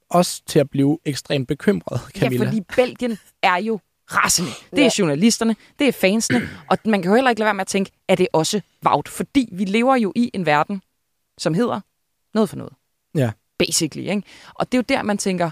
os 0.10 0.42
til 0.42 0.60
at 0.60 0.70
blive 0.70 1.00
ekstremt 1.06 1.48
bekymret, 1.48 2.02
Camilla. 2.16 2.44
Ja, 2.44 2.50
fordi 2.50 2.62
Belgien 2.76 3.18
er 3.44 3.58
jo 3.58 3.80
rasende. 4.12 4.52
Det 4.72 4.80
er 4.80 4.84
ja. 4.84 4.90
journalisterne, 5.00 5.56
det 5.80 5.88
er 5.88 5.92
fansene, 5.92 6.42
og 6.70 6.78
man 6.86 7.02
kan 7.02 7.12
jo 7.12 7.16
heller 7.16 7.30
ikke 7.30 7.40
lade 7.40 7.46
være 7.46 7.54
med 7.54 7.62
at 7.62 7.68
tænke, 7.68 7.92
at 8.08 8.18
det 8.18 8.28
også 8.34 8.62
vagt, 8.84 9.10
fordi 9.10 9.50
vi 9.52 9.66
lever 9.66 9.96
jo 9.96 10.14
i 10.16 10.32
en 10.34 10.46
verden, 10.46 10.82
som 11.38 11.54
hedder 11.54 11.80
noget 12.34 12.50
for 12.50 12.58
noget. 12.58 12.74
Ja. 13.16 13.32
Basically, 13.60 14.10
ikke? 14.10 14.24
Og 14.54 14.72
det 14.72 14.78
er 14.78 14.82
jo 14.82 14.86
der, 14.90 15.04
man 15.04 15.18
tænker, 15.18 15.52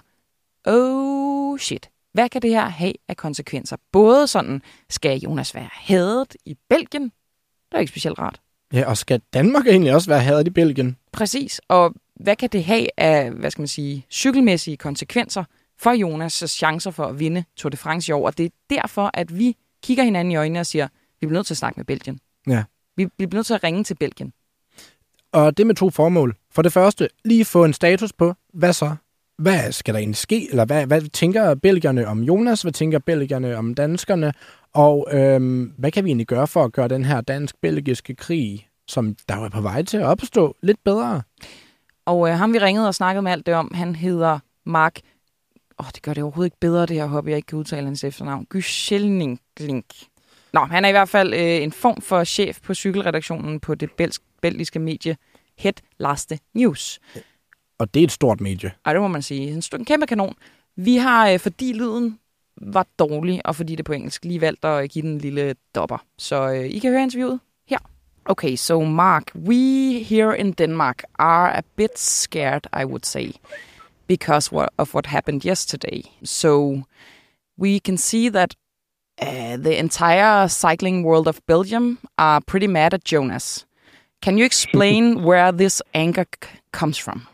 oh 0.65 1.14
shit, 1.57 1.89
hvad 2.13 2.29
kan 2.29 2.41
det 2.41 2.49
her 2.49 2.69
have 2.69 2.93
af 3.07 3.17
konsekvenser? 3.17 3.77
Både 3.91 4.27
sådan, 4.27 4.61
skal 4.89 5.19
Jonas 5.19 5.55
være 5.55 5.69
hadet 5.71 6.35
i 6.45 6.55
Belgien? 6.69 7.03
Det 7.03 7.11
er 7.71 7.79
ikke 7.79 7.91
specielt 7.91 8.19
rart. 8.19 8.41
Ja, 8.73 8.89
og 8.89 8.97
skal 8.97 9.21
Danmark 9.33 9.67
egentlig 9.67 9.93
også 9.93 10.09
være 10.09 10.19
hadet 10.19 10.47
i 10.47 10.49
Belgien? 10.49 10.97
Præcis, 11.11 11.61
og 11.67 11.93
hvad 12.15 12.35
kan 12.35 12.49
det 12.49 12.63
have 12.63 12.87
af, 12.97 13.31
hvad 13.31 13.51
skal 13.51 13.61
man 13.61 13.67
sige, 13.67 14.05
cykelmæssige 14.11 14.77
konsekvenser 14.77 15.43
for 15.79 15.91
Jonas' 15.91 16.47
chancer 16.47 16.91
for 16.91 17.05
at 17.05 17.19
vinde 17.19 17.43
Tour 17.57 17.69
de 17.69 17.77
France 17.77 18.09
i 18.09 18.13
år? 18.13 18.25
Og 18.25 18.37
det 18.37 18.45
er 18.45 18.49
derfor, 18.69 19.11
at 19.13 19.37
vi 19.37 19.55
kigger 19.83 20.03
hinanden 20.03 20.31
i 20.31 20.35
øjnene 20.35 20.59
og 20.59 20.65
siger, 20.65 20.87
vi 21.21 21.27
bliver 21.27 21.39
nødt 21.39 21.47
til 21.47 21.53
at 21.53 21.57
snakke 21.57 21.79
med 21.79 21.85
Belgien. 21.85 22.19
Ja. 22.47 22.63
Vi, 22.97 23.03
vi 23.17 23.25
bliver 23.25 23.37
nødt 23.39 23.47
til 23.47 23.53
at 23.53 23.63
ringe 23.63 23.83
til 23.83 23.95
Belgien. 23.95 24.33
Og 25.31 25.57
det 25.57 25.67
med 25.67 25.75
to 25.75 25.89
formål. 25.89 26.35
For 26.51 26.61
det 26.61 26.73
første, 26.73 27.09
lige 27.25 27.45
få 27.45 27.65
en 27.65 27.73
status 27.73 28.13
på, 28.13 28.33
hvad 28.53 28.73
så? 28.73 28.95
Hvad 29.37 29.71
skal 29.71 29.93
der 29.93 29.99
egentlig 29.99 30.17
ske? 30.17 30.49
Eller 30.49 30.65
hvad, 30.65 30.87
hvad 30.87 31.01
tænker 31.01 31.55
belgierne 31.55 32.07
om 32.07 32.23
Jonas? 32.23 32.61
Hvad 32.61 32.71
tænker 32.71 32.99
belgierne 32.99 33.57
om 33.57 33.75
danskerne? 33.75 34.33
Og 34.73 35.07
øhm, 35.11 35.73
hvad 35.77 35.91
kan 35.91 36.03
vi 36.03 36.09
egentlig 36.09 36.27
gøre 36.27 36.47
for 36.47 36.63
at 36.63 36.71
gøre 36.71 36.87
den 36.87 37.05
her 37.05 37.21
dansk-belgiske 37.21 38.15
krig, 38.15 38.67
som 38.87 39.15
der 39.29 39.35
var 39.35 39.49
på 39.49 39.61
vej 39.61 39.83
til 39.83 39.97
at 39.97 40.05
opstå, 40.05 40.55
lidt 40.61 40.83
bedre? 40.83 41.21
Og 42.05 42.29
øh, 42.29 42.37
ham 42.37 42.53
vi 42.53 42.59
ringede 42.59 42.87
og 42.87 42.95
snakkede 42.95 43.21
med 43.21 43.31
alt 43.31 43.45
det 43.45 43.53
om, 43.53 43.71
han 43.73 43.95
hedder 43.95 44.39
Mark... 44.65 44.99
Åh, 45.79 45.85
oh, 45.85 45.91
det 45.95 46.01
gør 46.01 46.13
det 46.13 46.23
overhovedet 46.23 46.47
ikke 46.47 46.59
bedre, 46.59 46.85
det 46.85 46.95
her 46.95 47.05
hobby, 47.05 47.29
jeg 47.29 47.35
ikke 47.35 47.47
kan 47.47 47.59
udtale 47.59 47.85
hans 47.85 48.03
efternavn. 48.03 48.45
Gyschelning. 48.45 49.39
Nå, 50.53 50.59
han 50.59 50.85
er 50.85 50.89
i 50.89 50.91
hvert 50.91 51.09
fald 51.09 51.33
øh, 51.33 51.63
en 51.63 51.71
form 51.71 52.01
for 52.01 52.23
chef 52.23 52.59
på 52.61 52.73
cykelredaktionen 52.73 53.59
på 53.59 53.75
det 53.75 53.89
belgiske 54.41 54.79
medie 54.79 55.17
Het 55.57 55.81
Laste 55.99 56.39
News. 56.53 56.99
Og 57.77 57.93
det 57.93 57.99
er 57.99 58.03
et 58.03 58.11
stort 58.11 58.41
medie. 58.41 58.71
Ej, 58.85 58.93
det 58.93 59.01
må 59.01 59.07
man 59.07 59.21
sige. 59.21 59.51
En, 59.51 59.63
en 59.73 59.85
kæmpe 59.85 60.05
kanon. 60.05 60.35
Vi 60.75 60.95
har, 60.95 61.29
øh, 61.29 61.39
fordi 61.39 61.73
lyden 61.73 62.19
var 62.61 62.87
dårlig, 62.99 63.41
og 63.45 63.55
fordi 63.55 63.75
det 63.75 63.85
på 63.85 63.93
engelsk, 63.93 64.25
lige 64.25 64.41
valgt 64.41 64.65
at 64.65 64.89
give 64.89 65.01
den 65.01 65.11
en 65.11 65.17
lille 65.17 65.55
dopper. 65.75 65.97
Så 66.17 66.49
øh, 66.49 66.65
I 66.65 66.79
kan 66.79 66.91
høre 66.91 67.03
interviewet 67.03 67.39
her. 67.69 67.77
Okay, 68.25 68.55
so 68.55 68.81
Mark, 68.81 69.31
we 69.35 69.55
here 70.03 70.37
in 70.37 70.51
Denmark 70.51 71.03
are 71.19 71.57
a 71.57 71.61
bit 71.75 71.99
scared, 71.99 72.67
I 72.81 72.85
would 72.85 73.05
say, 73.05 73.31
because 74.07 74.51
of 74.77 74.93
what 74.93 75.05
happened 75.05 75.45
yesterday. 75.45 76.01
So 76.23 76.81
we 77.57 77.79
can 77.79 77.97
see 77.97 78.29
that 78.29 78.55
uh, 79.21 79.57
the 79.57 79.79
entire 79.79 80.47
cycling 80.47 81.03
world 81.03 81.27
of 81.27 81.39
Belgium 81.47 81.97
are 82.17 82.41
pretty 82.41 82.67
mad 82.67 82.93
at 82.93 83.03
Jonas. 83.03 83.65
Can 84.21 84.37
you 84.37 84.45
explain 84.45 85.23
where 85.27 85.51
this 85.51 85.81
anger 85.93 86.25
comes 86.71 86.97
from? 86.97 87.27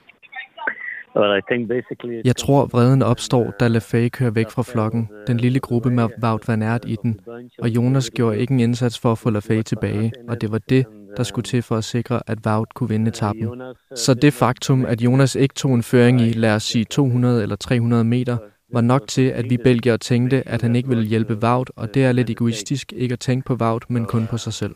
Jeg 2.25 2.35
tror, 2.35 2.65
vreden 2.65 3.01
opstår, 3.01 3.51
da 3.59 3.67
Lefay 3.67 4.09
kører 4.09 4.31
væk 4.31 4.49
fra 4.49 4.63
flokken, 4.63 5.09
den 5.27 5.37
lille 5.37 5.59
gruppe 5.59 5.89
med 5.91 6.07
Wout 6.23 6.47
van 6.47 6.61
Aert 6.61 6.85
i 6.87 6.95
den, 7.03 7.19
og 7.59 7.69
Jonas 7.69 8.09
gjorde 8.09 8.39
ikke 8.39 8.53
en 8.53 8.59
indsats 8.59 8.99
for 8.99 9.11
at 9.11 9.17
få 9.17 9.29
Lefay 9.29 9.61
tilbage, 9.61 10.11
og 10.29 10.41
det 10.41 10.51
var 10.51 10.57
det, 10.69 10.85
der 11.17 11.23
skulle 11.23 11.43
til 11.43 11.61
for 11.61 11.75
at 11.75 11.83
sikre, 11.83 12.21
at 12.27 12.37
Wout 12.45 12.73
kunne 12.75 12.89
vinde 12.89 13.09
etappen. 13.09 13.61
Så 13.95 14.13
det 14.13 14.33
faktum, 14.33 14.85
at 14.85 15.01
Jonas 15.01 15.35
ikke 15.35 15.55
tog 15.55 15.73
en 15.73 15.83
føring 15.83 16.21
i, 16.21 16.33
lad 16.33 16.55
os 16.55 16.63
sige 16.63 16.85
200 16.85 17.43
eller 17.43 17.55
300 17.55 18.03
meter, 18.03 18.37
var 18.73 18.81
nok 18.81 19.07
til, 19.07 19.27
at 19.27 19.49
vi 19.49 19.57
belgier 19.57 19.97
tænkte, 19.97 20.47
at 20.47 20.61
han 20.61 20.75
ikke 20.75 20.89
ville 20.89 21.03
hjælpe 21.03 21.37
Wout, 21.43 21.71
og 21.75 21.93
det 21.93 22.05
er 22.05 22.11
lidt 22.11 22.29
egoistisk 22.29 22.93
ikke 22.95 23.13
at 23.13 23.19
tænke 23.19 23.45
på 23.45 23.53
Wout, 23.53 23.89
men 23.89 24.05
kun 24.05 24.27
på 24.27 24.37
sig 24.37 24.53
selv. 24.53 24.75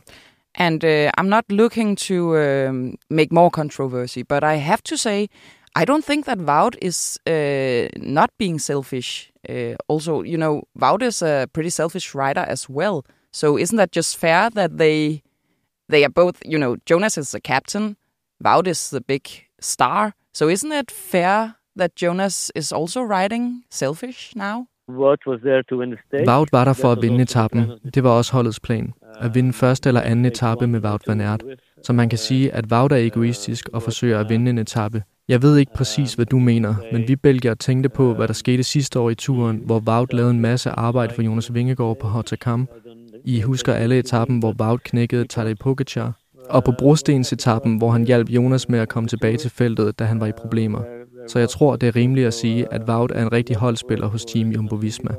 And 0.58 0.84
uh, 0.84 1.10
I'm 1.20 1.28
not 1.28 1.44
looking 1.50 1.98
to 1.98 2.16
uh, 2.16 2.74
make 3.10 3.28
more 3.32 3.50
controversy, 3.50 4.20
but 4.30 4.44
I 4.44 4.56
have 4.56 4.78
to 4.86 4.96
say, 4.96 5.28
I 5.76 5.86
don't 5.86 6.06
think 6.06 6.26
that 6.26 6.38
Wout 6.40 6.76
is 6.82 7.20
uh, 7.28 7.90
not 7.98 8.30
being 8.38 8.60
selfish. 8.60 9.32
Uh, 9.50 9.76
also, 9.88 10.24
you 10.24 10.38
know, 10.38 10.64
Wout 10.80 11.02
is 11.02 11.22
a 11.22 11.48
pretty 11.54 11.70
selfish 11.70 12.16
rider 12.16 12.46
as 12.48 12.70
well. 12.70 13.04
So 13.32 13.58
isn't 13.58 13.78
that 13.78 13.92
just 13.92 14.18
fair 14.18 14.50
that 14.50 14.78
they 14.78 15.22
they 15.90 16.04
are 16.06 16.10
both, 16.10 16.36
you 16.46 16.58
know, 16.58 16.78
Jonas 16.90 17.18
is 17.18 17.32
the 17.32 17.42
captain, 17.42 17.98
Wout 18.44 18.68
is 18.68 18.90
the 18.90 19.02
big 19.02 19.22
star. 19.60 20.14
So 20.34 20.48
isn't 20.50 20.72
it 20.72 20.92
fair 20.92 21.56
that 21.76 21.96
Jonas 22.02 22.52
is 22.56 22.72
also 22.72 23.02
riding 23.02 23.64
selfish 23.70 24.34
now? 24.36 24.68
Wout 24.88 26.52
var 26.52 26.66
der 26.66 26.74
for 26.74 26.92
at 26.92 27.02
vinde 27.02 27.22
etappen. 27.22 27.72
Det 27.94 28.04
var 28.04 28.10
også 28.10 28.34
holdets 28.34 28.60
plan. 28.60 28.94
At 29.20 29.36
vinde 29.36 29.54
første 29.54 29.90
eller 29.90 30.02
anden 30.02 30.26
etape 30.26 30.68
med 30.68 30.80
Wout 30.86 31.08
van 31.08 31.22
Aert. 31.22 31.44
Så 31.84 31.94
man 31.94 32.10
kan 32.10 32.18
sige, 32.18 32.52
at 32.52 32.70
Vaut 32.70 32.92
er 32.92 32.96
egoistisk 32.96 33.70
og 33.74 33.84
forsøger 33.84 34.20
at 34.20 34.30
vinde 34.30 34.50
en 34.50 34.58
etape. 34.58 35.04
Jeg 35.28 35.42
ved 35.42 35.58
ikke 35.58 35.74
præcis, 35.74 36.14
hvad 36.14 36.26
du 36.26 36.40
mener, 36.40 36.76
men 36.92 37.08
vi 37.08 37.16
belgier 37.16 37.54
tænkte 37.54 37.90
på, 37.90 38.14
hvad 38.14 38.28
der 38.28 38.34
skete 38.34 38.64
sidste 38.64 39.00
år 39.00 39.10
i 39.10 39.16
turen, 39.16 39.62
hvor 39.66 39.80
Vaut 39.80 40.14
lavede 40.14 40.32
en 40.32 40.40
masse 40.40 40.70
arbejde 40.70 41.14
for 41.14 41.22
Jonas 41.22 41.54
Vingegaard 41.54 41.98
på 42.00 42.08
Hottakam. 42.08 42.68
I 43.26 43.42
husker 43.42 43.74
alle 43.74 44.00
etappen, 44.00 44.40
hvor 44.40 44.54
Vaut 44.58 44.84
knækkede 44.84 45.28
Tadej 45.28 45.54
Pogacar. 45.54 46.14
Og 46.50 46.64
på 46.64 46.74
brostensetappen, 46.80 47.78
hvor 47.78 47.92
han 47.92 48.06
hjalp 48.06 48.30
Jonas 48.30 48.70
med 48.70 48.80
at 48.80 48.90
komme 48.90 49.10
tilbage 49.10 49.38
til 49.38 49.52
feltet, 49.52 50.00
da 50.00 50.04
han 50.04 50.20
var 50.20 50.28
i 50.28 50.32
problemer. 50.32 50.82
Så 51.28 51.40
jeg 51.40 51.50
tror, 51.50 51.76
det 51.76 51.88
er 51.88 51.96
rimeligt 51.96 52.28
at 52.28 52.34
sige, 52.34 52.74
at 52.74 52.88
Vaut 52.88 53.12
er 53.12 53.22
en 53.22 53.32
rigtig 53.32 53.56
holdspiller 53.56 54.08
hos 54.08 54.26
Team 54.26 54.52
Jumbo-Visma. 54.52 55.16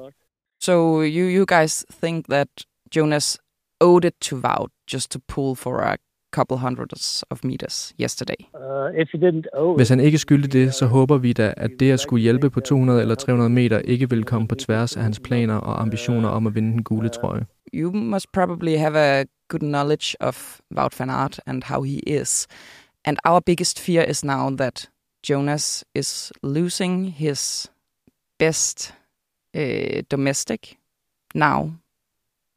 So 0.63 1.03
you, 1.03 1.29
you 1.37 1.45
guys 1.59 1.85
think 2.03 2.27
that 2.29 2.49
Jonas 2.97 3.39
owed 3.81 4.05
it 4.05 4.15
to 4.21 4.37
Vaut 4.37 4.71
just 4.93 5.11
to 5.11 5.19
pull 5.29 5.57
for 5.57 5.79
a 5.81 5.97
couple 6.31 6.57
hundreds 6.57 7.25
of 7.31 7.45
meters 7.45 7.95
yesterday. 8.01 8.37
Uh, 9.59 9.77
Hvis 9.77 9.89
han 9.89 10.01
ikke 10.01 10.19
skyldte 10.19 10.49
det, 10.49 10.75
så 10.75 10.87
håber 10.87 11.19
vi 11.19 11.33
da, 11.33 11.55
at 11.57 11.71
det 11.81 11.93
at 11.93 12.01
skulle 12.01 12.23
hjælpe 12.23 12.51
på 12.51 12.61
200 12.61 13.01
eller 13.01 13.15
300 13.15 13.51
meter 13.51 13.79
ikke 13.79 14.11
vil 14.11 14.25
komme 14.25 14.49
på 14.49 14.55
tværs 14.55 14.97
af 14.97 15.03
hans 15.03 15.21
planer 15.21 15.55
og 15.55 15.81
ambitioner 15.83 16.29
om 16.29 16.47
at 16.47 16.55
vinde 16.55 16.73
den 16.73 16.83
gule 16.83 17.09
trøje. 17.09 17.47
You 17.75 17.93
must 17.93 18.33
probably 18.33 18.77
have 18.77 18.99
a 18.99 19.25
good 19.49 19.61
knowledge 19.61 20.17
of 20.21 20.61
Wout 20.77 21.01
van 21.01 21.11
Aert 21.11 21.41
and 21.47 21.63
how 21.65 21.83
he 21.83 21.99
is. 21.99 22.47
And 23.05 23.17
our 23.25 23.41
biggest 23.41 23.81
fear 23.81 24.03
is 24.11 24.25
now 24.25 24.57
that 24.57 24.89
Jonas 25.29 25.85
is 25.95 26.33
losing 26.43 27.13
his 27.13 27.71
best 28.39 28.95
uh, 29.57 30.03
domestic 30.11 30.79
now 31.35 31.73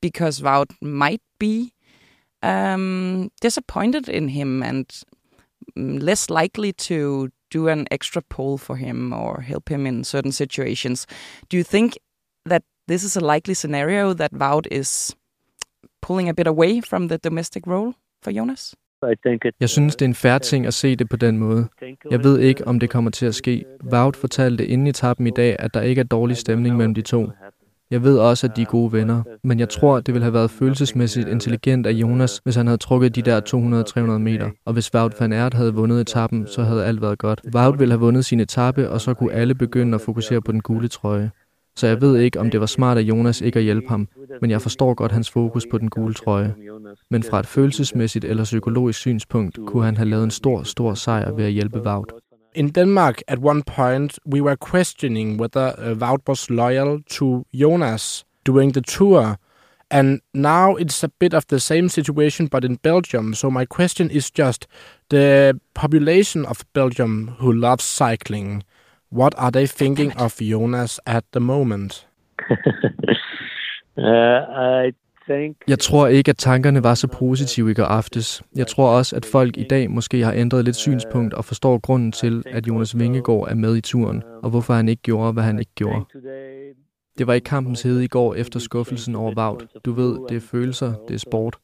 because 0.01 0.43
Wout 0.43 0.71
might 0.81 1.21
be 1.39 1.71
um, 2.43 3.31
disappointed 3.41 4.09
in 4.09 4.29
him 4.29 4.63
and 4.63 4.85
mm, 5.77 6.01
less 6.01 6.29
likely 6.29 6.73
to 6.73 7.29
do 7.51 7.67
an 7.67 7.87
extra 7.91 8.21
pull 8.21 8.57
for 8.57 8.75
him 8.75 9.13
or 9.13 9.41
help 9.41 9.69
him 9.69 9.85
in 9.85 10.03
certain 10.03 10.31
situations. 10.31 11.07
Do 11.49 11.57
you 11.57 11.63
think 11.63 11.97
that 12.45 12.63
this 12.87 13.03
is 13.03 13.17
a 13.17 13.21
likely 13.21 13.53
scenario 13.53 14.13
that 14.13 14.33
Wout 14.33 14.67
is 14.71 15.15
pulling 16.01 16.29
a 16.29 16.33
bit 16.33 16.47
away 16.47 16.81
from 16.81 17.07
the 17.07 17.17
domestic 17.17 17.67
role 17.67 17.93
for 18.21 18.31
Jonas? 18.31 18.75
Jeg 19.59 19.69
synes, 19.69 19.95
det 19.95 20.05
er 20.05 20.09
en 20.09 20.15
færre 20.15 20.39
ting 20.39 20.65
at 20.65 20.73
se 20.73 20.95
det 20.95 21.09
på 21.09 21.15
den 21.15 21.37
måde. 21.37 21.67
Jeg 22.11 22.23
ved 22.23 22.39
ikke, 22.39 22.67
om 22.67 22.79
det 22.79 22.89
kommer 22.89 23.11
til 23.11 23.25
at 23.25 23.35
ske. 23.35 23.65
Wout 23.93 24.15
fortalte 24.15 24.67
inden 24.67 24.87
i 24.87 24.91
tappen 24.91 25.27
i 25.27 25.29
dag, 25.29 25.55
at 25.59 25.73
der 25.73 25.81
ikke 25.81 25.99
er 25.99 26.03
dårlig 26.03 26.37
stemning 26.37 26.77
mellem 26.77 26.93
de 26.93 27.01
to. 27.01 27.29
Jeg 27.91 28.03
ved 28.03 28.17
også, 28.17 28.47
at 28.47 28.55
de 28.55 28.61
er 28.61 28.65
gode 28.65 28.93
venner, 28.93 29.23
men 29.43 29.59
jeg 29.59 29.69
tror, 29.69 29.99
det 29.99 30.13
ville 30.13 30.23
have 30.23 30.33
været 30.33 30.51
følelsesmæssigt 30.51 31.27
intelligent 31.27 31.85
af 31.85 31.91
Jonas, 31.91 32.41
hvis 32.43 32.55
han 32.55 32.67
havde 32.67 32.77
trukket 32.77 33.15
de 33.15 33.21
der 33.21 33.41
200-300 34.11 34.17
meter. 34.17 34.49
Og 34.65 34.73
hvis 34.73 34.93
Wout 34.93 35.13
van 35.19 35.33
Aert 35.33 35.53
havde 35.53 35.73
vundet 35.73 36.01
etappen, 36.01 36.47
så 36.47 36.63
havde 36.63 36.85
alt 36.85 37.01
været 37.01 37.19
godt. 37.19 37.41
Wout 37.55 37.79
ville 37.79 37.91
have 37.91 37.99
vundet 37.99 38.25
sin 38.25 38.39
etape, 38.39 38.89
og 38.89 39.01
så 39.01 39.13
kunne 39.13 39.33
alle 39.33 39.55
begynde 39.55 39.95
at 39.95 40.01
fokusere 40.01 40.41
på 40.41 40.51
den 40.51 40.61
gule 40.61 40.87
trøje. 40.87 41.31
Så 41.75 41.87
jeg 41.87 42.01
ved 42.01 42.17
ikke, 42.17 42.39
om 42.39 42.51
det 42.51 42.59
var 42.59 42.65
smart 42.65 42.97
af 42.97 43.01
Jonas 43.01 43.41
ikke 43.41 43.59
at 43.59 43.63
hjælpe 43.63 43.87
ham, 43.89 44.07
men 44.41 44.51
jeg 44.51 44.61
forstår 44.61 44.93
godt 44.93 45.11
hans 45.11 45.29
fokus 45.29 45.65
på 45.71 45.77
den 45.77 45.89
gule 45.89 46.13
trøje. 46.13 46.55
Men 47.11 47.23
fra 47.23 47.39
et 47.39 47.47
følelsesmæssigt 47.47 48.25
eller 48.25 48.43
psykologisk 48.43 48.99
synspunkt 48.99 49.59
kunne 49.67 49.85
han 49.85 49.97
have 49.97 50.09
lavet 50.09 50.23
en 50.23 50.31
stor, 50.31 50.63
stor 50.63 50.93
sejr 50.93 51.31
ved 51.31 51.45
at 51.45 51.51
hjælpe 51.51 51.81
Wout. 51.81 52.13
In 52.53 52.69
Denmark, 52.69 53.21
at 53.27 53.39
one 53.39 53.63
point, 53.63 54.17
we 54.25 54.41
were 54.41 54.55
questioning 54.55 55.37
whether 55.37 55.75
uh, 55.77 55.93
Wout 55.93 56.27
was 56.27 56.49
loyal 56.49 57.01
to 57.09 57.45
Jonas 57.53 58.25
during 58.43 58.71
the 58.71 58.81
tour. 58.81 59.37
And 59.91 60.21
now 60.33 60.75
it's 60.75 61.03
a 61.03 61.09
bit 61.09 61.33
of 61.33 61.47
the 61.47 61.59
same 61.59 61.89
situation, 61.89 62.47
but 62.47 62.63
in 62.63 62.75
Belgium. 62.75 63.33
So 63.33 63.49
my 63.49 63.65
question 63.65 64.09
is 64.09 64.29
just 64.29 64.67
the 65.09 65.59
population 65.73 66.45
of 66.45 66.65
Belgium 66.73 67.35
who 67.39 67.51
loves 67.51 67.83
cycling. 67.83 68.63
What 69.09 69.33
are 69.37 69.51
they 69.51 69.65
thinking 69.65 70.11
of 70.13 70.37
Jonas 70.37 70.99
at 71.05 71.25
the 71.31 71.39
moment? 71.39 72.05
uh, 73.97 74.01
I 74.01 74.93
jeg 75.67 75.79
tror 75.79 76.07
ikke, 76.07 76.29
at 76.29 76.37
tankerne 76.37 76.83
var 76.83 76.93
så 76.93 77.07
positive 77.07 77.71
i 77.71 77.73
går 77.73 77.83
aftes. 77.83 78.43
Jeg 78.55 78.67
tror 78.67 78.89
også, 78.97 79.15
at 79.15 79.25
folk 79.25 79.57
i 79.57 79.63
dag 79.69 79.91
måske 79.91 80.23
har 80.23 80.33
ændret 80.33 80.65
lidt 80.65 80.75
synspunkt 80.75 81.33
og 81.33 81.45
forstår 81.45 81.77
grunden 81.77 82.11
til, 82.11 82.43
at 82.45 82.67
Jonas 82.67 82.99
Vingegaard 82.99 83.47
er 83.49 83.55
med 83.55 83.75
i 83.75 83.81
turen, 83.81 84.23
og 84.43 84.49
hvorfor 84.49 84.73
han 84.73 84.89
ikke 84.89 85.01
gjorde, 85.01 85.33
hvad 85.33 85.43
han 85.43 85.59
ikke 85.59 85.71
gjorde. 85.75 86.05
Det 87.17 87.27
var 87.27 87.33
ikke 87.33 87.45
kampens 87.45 87.81
hede 87.81 88.03
i 88.03 88.07
går 88.07 88.35
efter 88.35 88.59
skuffelsen 88.59 89.15
over 89.15 89.33
Vaut. 89.35 89.67
Du 89.85 89.91
ved, 89.91 90.19
det 90.29 90.35
er 90.35 90.39
følelser, 90.39 90.93
det 91.07 91.13
er 91.13 91.19
sport. 91.19 91.57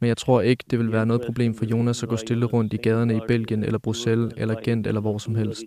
Men 0.00 0.08
jeg 0.08 0.16
tror 0.16 0.40
ikke, 0.40 0.64
det 0.70 0.78
vil 0.78 0.92
være 0.92 1.06
noget 1.06 1.22
problem 1.26 1.54
for 1.54 1.64
Jonas 1.64 2.02
at 2.02 2.08
gå 2.08 2.16
stille 2.16 2.46
rundt 2.46 2.72
i 2.72 2.76
gaderne 2.76 3.16
i 3.16 3.20
Belgien 3.28 3.64
eller 3.64 3.78
Bruxelles 3.78 4.32
eller 4.36 4.54
Gent 4.64 4.86
eller 4.86 5.00
hvor 5.00 5.18
som 5.18 5.34
helst. 5.34 5.64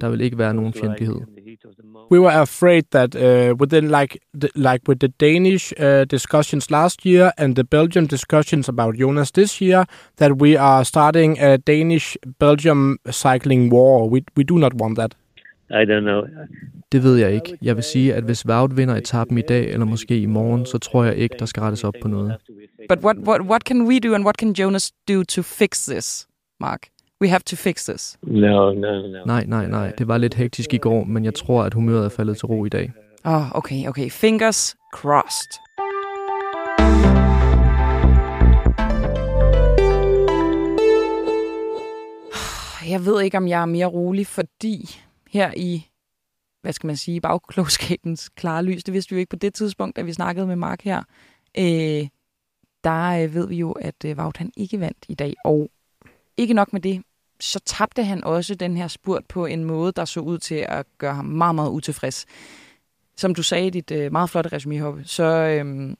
Der 0.00 0.08
vil 0.08 0.20
ikke 0.20 0.38
være 0.38 0.54
nogen 0.54 0.72
fjendtlighed. 0.72 1.16
We 2.12 2.20
were 2.20 2.32
afraid 2.32 2.82
that 2.90 3.14
uh, 3.14 3.60
within 3.60 3.84
like 3.84 4.18
the, 4.40 4.48
like 4.54 4.88
with 4.88 4.98
the 4.98 5.08
Danish 5.08 5.72
uh, 5.80 6.04
discussions 6.10 6.70
last 6.70 7.06
year 7.06 7.30
and 7.38 7.56
the 7.56 7.64
Belgian 7.64 8.06
discussions 8.06 8.68
about 8.68 8.94
Jonas 8.94 9.32
this 9.32 9.62
year, 9.62 9.84
that 10.16 10.32
we 10.32 10.58
are 10.58 10.84
starting 10.84 11.38
a 11.40 11.56
Danish-Belgium 11.56 12.98
cycling 13.10 13.72
war. 13.72 14.08
We 14.08 14.20
we 14.36 14.44
do 14.44 14.58
not 14.58 14.72
want 14.82 14.98
that. 14.98 15.14
I 15.70 15.84
don't 15.84 16.04
know. 16.04 16.22
Det 16.92 17.02
ved 17.02 17.16
jeg 17.16 17.34
ikke. 17.34 17.58
Jeg 17.62 17.76
vil 17.76 17.84
sige, 17.84 18.14
at 18.14 18.24
hvis 18.24 18.46
Wout 18.46 18.76
vinder 18.76 18.94
etappen 18.94 19.38
i 19.38 19.42
dag, 19.42 19.70
eller 19.72 19.86
måske 19.86 20.20
i 20.20 20.26
morgen, 20.26 20.66
så 20.66 20.78
tror 20.78 21.04
jeg 21.04 21.16
ikke, 21.16 21.36
der 21.38 21.46
skal 21.46 21.60
rettes 21.60 21.84
op 21.84 21.94
på 22.02 22.08
noget. 22.08 22.36
But 22.88 22.98
what, 23.04 23.16
what, 23.28 23.40
what 23.40 23.62
can 23.62 23.82
we 23.82 23.98
do, 23.98 24.14
and 24.14 24.24
what 24.24 24.36
can 24.36 24.52
Jonas 24.52 24.92
do 25.08 25.22
to 25.22 25.42
fix 25.42 25.86
this, 25.86 26.26
Mark? 26.60 26.80
We 27.20 27.28
have 27.28 27.44
to 27.44 27.56
fix 27.56 27.84
this. 27.84 28.18
No, 28.22 28.72
no, 28.72 29.06
no. 29.06 29.24
Nej, 29.24 29.44
nej, 29.46 29.66
nej. 29.66 29.92
Det 29.98 30.08
var 30.08 30.18
lidt 30.18 30.34
hektisk 30.34 30.74
i 30.74 30.78
går, 30.78 31.04
men 31.04 31.24
jeg 31.24 31.34
tror, 31.34 31.62
at 31.62 31.74
humøret 31.74 32.04
er 32.04 32.08
faldet 32.08 32.36
til 32.36 32.46
ro 32.46 32.64
i 32.64 32.68
dag. 32.68 32.92
Oh, 33.24 33.56
okay, 33.56 33.88
okay. 33.88 34.10
Fingers 34.10 34.76
crossed. 34.94 35.50
Jeg 42.90 43.04
ved 43.06 43.22
ikke, 43.22 43.36
om 43.36 43.48
jeg 43.48 43.62
er 43.62 43.66
mere 43.66 43.86
rolig, 43.86 44.26
fordi 44.26 45.00
her 45.30 45.52
i, 45.56 45.86
hvad 46.62 46.72
skal 46.72 46.86
man 46.86 46.96
sige, 46.96 47.20
bagklogskabens 47.20 48.28
klare 48.28 48.62
lys, 48.62 48.84
det 48.84 48.94
vidste 48.94 49.10
vi 49.10 49.16
jo 49.16 49.20
ikke 49.20 49.30
på 49.30 49.36
det 49.36 49.54
tidspunkt, 49.54 49.96
da 49.96 50.02
vi 50.02 50.12
snakkede 50.12 50.46
med 50.46 50.56
Mark 50.56 50.82
her, 50.82 51.02
øh, 51.58 52.08
der 52.84 53.22
øh, 53.22 53.34
ved 53.34 53.48
vi 53.48 53.56
jo, 53.56 53.72
at 53.72 54.04
øh, 54.04 54.16
Wout 54.18 54.36
han 54.36 54.52
ikke 54.56 54.80
vandt 54.80 55.04
i 55.08 55.14
dag, 55.14 55.34
og 55.44 55.70
ikke 56.36 56.54
nok 56.54 56.72
med 56.72 56.80
det, 56.80 57.02
så 57.40 57.60
tabte 57.66 58.04
han 58.04 58.24
også 58.24 58.54
den 58.54 58.76
her 58.76 58.88
spurt 58.88 59.24
på 59.28 59.46
en 59.46 59.64
måde, 59.64 59.92
der 59.92 60.04
så 60.04 60.20
ud 60.20 60.38
til 60.38 60.66
at 60.68 60.86
gøre 60.98 61.14
ham 61.14 61.24
meget, 61.24 61.54
meget 61.54 61.70
utilfreds. 61.70 62.26
Som 63.16 63.34
du 63.34 63.42
sagde 63.42 63.66
i 63.66 63.70
dit 63.70 63.90
øh, 63.90 64.12
meget 64.12 64.30
flotte 64.30 64.52
resume, 64.52 65.04
så 65.04 65.24
øh, 65.24 65.96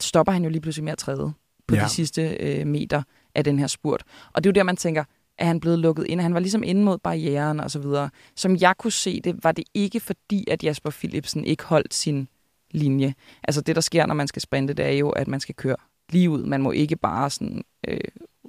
stopper 0.00 0.32
han 0.32 0.44
jo 0.44 0.50
lige 0.50 0.60
pludselig 0.60 0.84
med 0.84 0.92
at 0.92 0.98
træde 0.98 1.32
på 1.68 1.74
ja. 1.74 1.84
de 1.84 1.88
sidste 1.88 2.22
øh, 2.22 2.66
meter 2.66 3.02
af 3.34 3.44
den 3.44 3.58
her 3.58 3.66
spurt. 3.66 4.04
Og 4.32 4.44
det 4.44 4.48
er 4.48 4.52
jo 4.52 4.54
der, 4.54 4.62
man 4.62 4.76
tænker, 4.76 5.04
er 5.38 5.46
han 5.46 5.60
blevet 5.60 5.78
lukket 5.78 6.06
ind. 6.06 6.20
Han 6.20 6.34
var 6.34 6.40
ligesom 6.40 6.62
inde 6.62 6.84
mod 6.84 6.98
barrieren 6.98 7.60
og 7.60 7.70
så 7.70 7.78
videre. 7.78 8.10
Som 8.36 8.56
jeg 8.56 8.74
kunne 8.78 8.92
se 8.92 9.20
det, 9.20 9.44
var 9.44 9.52
det 9.52 9.64
ikke 9.74 10.00
fordi, 10.00 10.44
at 10.50 10.64
Jasper 10.64 10.90
Philipsen 10.90 11.44
ikke 11.44 11.64
holdt 11.64 11.94
sin 11.94 12.28
linje. 12.70 13.14
Altså 13.44 13.60
det, 13.60 13.76
der 13.76 13.82
sker, 13.82 14.06
når 14.06 14.14
man 14.14 14.28
skal 14.28 14.42
sprinte, 14.42 14.74
det 14.74 14.84
er 14.84 14.90
jo, 14.90 15.10
at 15.10 15.28
man 15.28 15.40
skal 15.40 15.54
køre 15.54 15.76
lige 16.12 16.30
ud. 16.30 16.42
Man 16.44 16.62
må 16.62 16.72
ikke 16.72 16.96
bare 16.96 17.30
sådan, 17.30 17.64
øh, 17.88 18.00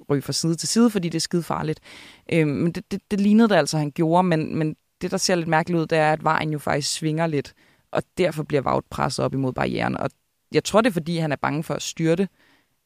ryge 0.09 0.21
fra 0.21 0.33
side 0.33 0.55
til 0.55 0.67
side, 0.67 0.89
fordi 0.89 1.09
det 1.09 1.15
er 1.15 1.19
skide 1.19 1.43
farligt. 1.43 1.79
Øh, 2.33 2.47
men 2.47 2.71
det, 2.71 2.91
det, 2.91 3.01
det 3.11 3.21
lignede 3.21 3.49
det 3.49 3.55
altså, 3.55 3.77
han 3.77 3.91
gjorde, 3.91 4.23
men, 4.23 4.55
men 4.55 4.75
det, 5.01 5.11
der 5.11 5.17
ser 5.17 5.35
lidt 5.35 5.47
mærkeligt 5.47 5.79
ud, 5.79 5.85
det 5.85 5.97
er, 5.97 6.13
at 6.13 6.23
vejen 6.23 6.51
jo 6.51 6.59
faktisk 6.59 6.93
svinger 6.93 7.27
lidt, 7.27 7.53
og 7.91 8.03
derfor 8.17 8.43
bliver 8.43 8.61
Vaut 8.61 8.85
presset 8.89 9.25
op 9.25 9.33
imod 9.33 9.53
barrieren. 9.53 9.97
Og 9.97 10.09
jeg 10.51 10.63
tror, 10.63 10.81
det 10.81 10.89
er, 10.89 10.93
fordi 10.93 11.17
han 11.17 11.31
er 11.31 11.35
bange 11.35 11.63
for 11.63 11.73
at 11.73 11.81
styrte, 11.81 12.27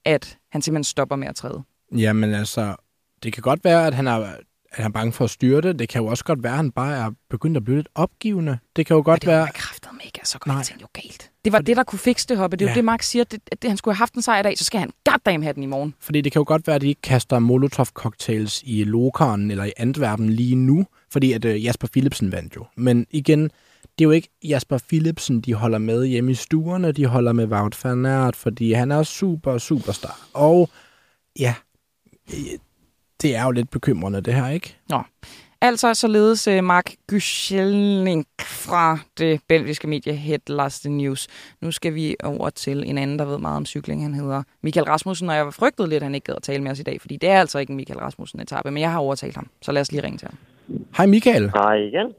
at 0.05 0.37
han 0.51 0.61
simpelthen 0.61 0.83
stopper 0.83 1.15
med 1.15 1.27
at 1.27 1.35
træde. 1.35 1.63
Jamen 1.95 2.33
altså, 2.33 2.75
det 3.23 3.33
kan 3.33 3.41
godt 3.41 3.63
være, 3.63 3.87
at 3.87 3.93
han 3.93 4.07
er, 4.07 4.13
at 4.13 4.39
han 4.71 4.85
er 4.85 4.89
bange 4.89 5.11
for 5.11 5.23
at 5.23 5.29
styrte. 5.29 5.73
Det 5.73 5.89
kan 5.89 6.01
jo 6.01 6.07
også 6.07 6.23
godt 6.23 6.43
være, 6.43 6.51
at 6.51 6.57
han 6.57 6.71
bare 6.71 6.97
er 6.97 7.11
begyndt 7.29 7.57
at 7.57 7.63
blive 7.63 7.77
lidt 7.77 7.89
opgivende. 7.95 8.59
Det 8.75 8.85
kan 8.85 8.95
jo 8.95 9.01
godt 9.05 9.27
være... 9.27 9.45
Det 9.45 9.85
var 9.85 9.91
mega, 9.91 10.23
så 10.23 10.39
godt 10.39 10.55
Nej. 10.55 10.77
jo 10.81 10.87
galt. 10.93 11.32
Det 11.45 11.51
var 11.53 11.57
Fordi... 11.57 11.71
det, 11.71 11.77
der 11.77 11.83
kunne 11.83 11.99
fikse 11.99 12.27
det, 12.27 12.37
Hoppe. 12.37 12.57
Det 12.57 12.65
er 12.65 12.69
ja. 12.69 12.73
jo 12.73 12.75
det, 12.75 12.85
Mark 12.85 13.01
siger. 13.01 13.23
Det, 13.23 13.39
det, 13.61 13.69
han 13.69 13.77
skulle 13.77 13.95
have 13.95 14.01
haft 14.01 14.13
en 14.13 14.21
sejr 14.21 14.39
i 14.39 14.43
dag, 14.43 14.57
så 14.57 14.63
skal 14.63 14.79
han 14.79 14.91
goddamn 15.05 15.43
have 15.43 15.53
den 15.53 15.63
i 15.63 15.65
morgen. 15.65 15.93
Fordi 15.99 16.21
det 16.21 16.31
kan 16.31 16.39
jo 16.39 16.43
godt 16.47 16.67
være, 16.67 16.75
at 16.75 16.81
de 16.81 16.87
ikke 16.87 17.01
kaster 17.01 17.39
Molotov-cocktails 17.39 18.61
i 18.65 18.83
Lokeren 18.83 19.51
eller 19.51 19.63
i 19.63 19.71
Antwerpen 19.77 20.29
lige 20.29 20.55
nu, 20.55 20.85
fordi 21.11 21.33
at 21.33 21.45
uh, 21.45 21.65
Jasper 21.65 21.87
Philipsen 21.87 22.31
vandt 22.31 22.55
jo. 22.55 22.65
Men 22.75 23.05
igen, 23.11 23.43
det 23.83 23.99
er 23.99 24.03
jo 24.03 24.11
ikke 24.11 24.29
Jasper 24.43 24.77
Philipsen, 24.87 25.41
de 25.41 25.53
holder 25.53 25.77
med 25.77 26.05
hjemme 26.05 26.31
i 26.31 26.35
stuerne. 26.35 26.91
De 26.91 27.05
holder 27.05 27.33
med 27.33 27.45
Wout 27.45 27.83
van 27.83 28.05
Aert, 28.05 28.35
fordi 28.35 28.71
han 28.73 28.91
er 28.91 29.03
super, 29.03 29.57
superstar. 29.57 30.19
Og 30.33 30.69
ja, 31.39 31.55
det 33.21 33.35
er 33.35 33.43
jo 33.43 33.51
lidt 33.51 33.69
bekymrende, 33.69 34.21
det 34.21 34.33
her, 34.33 34.49
ikke? 34.49 34.75
Nå. 34.89 35.01
Altså 35.65 35.93
således 35.93 36.47
uh, 36.47 36.63
Mark 36.63 36.93
Gyschelning 37.07 38.25
fra 38.41 38.97
det 39.17 39.41
belgiske 39.47 39.87
medie 39.87 40.13
Headlast 40.13 40.89
News. 40.89 41.27
Nu 41.61 41.71
skal 41.71 41.95
vi 41.95 42.15
over 42.23 42.49
til 42.49 42.83
en 42.89 42.97
anden, 42.97 43.19
der 43.19 43.25
ved 43.25 43.37
meget 43.37 43.57
om 43.57 43.65
cykling. 43.65 44.03
Han 44.03 44.13
hedder 44.13 44.43
Michael 44.61 44.85
Rasmussen, 44.85 45.29
og 45.29 45.35
jeg 45.35 45.45
var 45.45 45.51
frygtet 45.51 45.89
lidt, 45.89 46.03
at 46.03 46.03
han 46.03 46.15
ikke 46.15 46.25
gad 46.25 46.35
at 46.35 46.43
tale 46.43 46.63
med 46.63 46.71
os 46.71 46.79
i 46.79 46.83
dag, 46.83 47.01
fordi 47.01 47.17
det 47.17 47.29
er 47.29 47.39
altså 47.39 47.59
ikke 47.59 47.71
en 47.71 47.77
Michael 47.77 47.99
Rasmussen-etappe, 47.99 48.71
men 48.71 48.81
jeg 48.81 48.91
har 48.91 48.99
overtalt 48.99 49.35
ham. 49.35 49.47
Så 49.61 49.71
lad 49.71 49.81
os 49.81 49.91
lige 49.91 50.03
ringe 50.03 50.17
til 50.17 50.27
ham. 50.27 50.37
Hej 50.97 51.05
Michael. 51.05 51.51
Hej 51.55 51.75
igen. 51.75 52.13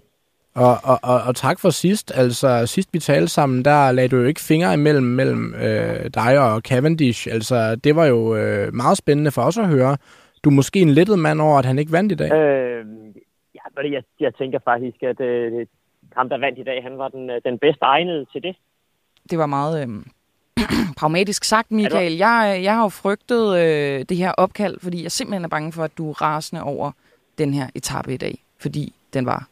Og, 0.54 0.78
og, 0.83 0.98
og, 1.02 1.22
og 1.22 1.37
tak 1.37 1.61
for 1.61 1.70
sidst. 1.70 2.12
Altså, 2.14 2.66
sidst 2.66 2.88
vi 2.92 2.98
talte 2.98 3.28
sammen, 3.28 3.64
der 3.64 3.92
lagde 3.92 4.09
du 4.09 4.16
jo 4.16 4.24
ikke 4.24 4.40
fingre 4.40 4.74
imellem 4.74 5.04
mellem 5.04 5.54
øh, 5.54 6.11
dig 6.14 6.38
og 6.38 6.61
Cavendish. 6.61 7.28
Altså, 7.30 7.74
det 7.74 7.96
var 7.96 8.04
jo 8.04 8.37
øh, 8.37 8.74
meget 8.74 8.98
spændende 8.98 9.30
for 9.30 9.42
os 9.42 9.59
at 9.59 9.66
høre. 9.66 9.96
Du 10.44 10.50
er 10.50 10.54
måske 10.54 10.80
en 10.80 10.90
lettet 10.90 11.18
mand 11.18 11.40
over, 11.40 11.59
at 11.59 11.64
han 11.64 11.78
ikke 11.78 11.92
vandt 11.92 12.12
i 12.12 12.14
dag? 12.14 12.33
Øh, 12.33 13.03
jeg, 13.76 14.02
jeg 14.20 14.34
tænker 14.34 14.58
faktisk, 14.64 15.02
at 15.02 15.20
øh, 15.20 15.66
ham, 16.16 16.28
der 16.28 16.38
vandt 16.38 16.58
i 16.58 16.62
dag, 16.62 16.82
han 16.82 16.98
var 16.98 17.08
den, 17.08 17.30
øh, 17.30 17.40
den 17.44 17.58
bedste 17.58 17.82
egnede 17.82 18.26
til 18.32 18.42
det. 18.42 18.56
Det 19.30 19.38
var 19.38 19.46
meget 19.46 19.82
øh, 19.82 19.88
pragmatisk 21.00 21.44
sagt, 21.44 21.70
Michael. 21.70 22.12
Jeg, 22.12 22.60
jeg 22.62 22.74
har 22.74 22.82
jo 22.82 22.88
frygtet 22.88 23.44
øh, 23.58 24.04
det 24.08 24.16
her 24.16 24.32
opkald, 24.32 24.76
fordi 24.82 25.02
jeg 25.02 25.10
simpelthen 25.10 25.44
er 25.44 25.48
bange 25.48 25.72
for, 25.72 25.82
at 25.82 25.98
du 25.98 26.10
er 26.10 26.22
rasende 26.22 26.62
over 26.62 26.92
den 27.38 27.54
her 27.54 27.66
etape 27.74 28.14
i 28.14 28.16
dag. 28.16 28.34
Fordi 28.60 28.92
den 29.14 29.26
var 29.26 29.48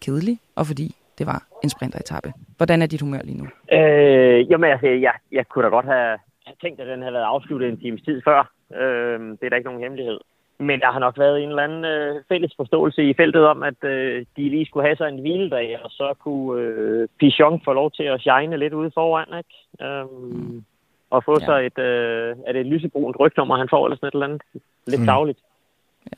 kedelig, 0.00 0.38
og 0.56 0.66
fordi 0.66 0.94
det 1.18 1.26
var 1.26 1.42
en 1.64 1.70
sprinteretappe. 1.70 2.32
Hvordan 2.56 2.82
er 2.82 2.86
dit 2.86 3.00
humør 3.00 3.22
lige 3.24 3.38
nu? 3.38 3.46
Øh, 3.76 4.50
jamen, 4.50 4.70
altså, 4.70 4.86
jeg, 4.86 5.12
jeg 5.32 5.48
kunne 5.48 5.64
da 5.64 5.68
godt 5.68 5.86
have 5.86 6.18
tænkt, 6.62 6.80
at 6.80 6.86
den 6.86 7.00
havde 7.00 7.12
været 7.12 7.24
afsluttet 7.24 7.68
en 7.68 7.80
times 7.80 8.02
tid 8.02 8.22
før. 8.24 8.50
Øh, 8.74 9.20
det 9.20 9.42
er 9.42 9.48
da 9.48 9.56
ikke 9.56 9.68
nogen 9.68 9.82
hemmelighed. 9.82 10.18
Men 10.58 10.80
der 10.80 10.92
har 10.92 10.98
nok 10.98 11.18
været 11.18 11.42
en 11.42 11.48
eller 11.48 11.62
anden 11.62 11.84
øh, 11.84 12.22
fælles 12.28 12.52
forståelse 12.56 13.02
i 13.10 13.14
feltet 13.14 13.46
om, 13.46 13.62
at 13.62 13.84
øh, 13.84 14.26
de 14.36 14.48
lige 14.48 14.66
skulle 14.66 14.86
have 14.86 14.96
sig 14.96 15.08
en 15.08 15.20
hviledag, 15.20 15.78
og 15.84 15.90
så 15.90 16.14
kunne 16.18 16.62
øh, 16.62 17.08
Pichon 17.20 17.60
få 17.64 17.72
lov 17.72 17.90
til 17.90 18.02
at 18.02 18.20
shine 18.20 18.56
lidt 18.56 18.72
ude 18.72 18.90
foran, 18.94 19.38
ikke? 19.38 19.54
Øhm, 19.86 20.08
mm. 20.10 20.64
Og 21.10 21.24
få 21.24 21.36
ja. 21.40 21.46
sig 21.46 21.66
et, 21.66 21.78
øh, 21.78 22.36
er 22.46 22.52
det 22.52 22.60
et 22.60 22.66
lysebrunt 22.66 23.16
rygnummer, 23.20 23.56
han 23.56 23.68
får, 23.70 23.86
eller 23.86 23.96
sådan 23.96 24.08
et 24.08 24.14
eller 24.14 24.26
andet. 24.26 24.42
Lidt 24.86 25.00
mm. 25.00 25.06
dagligt. 25.06 25.38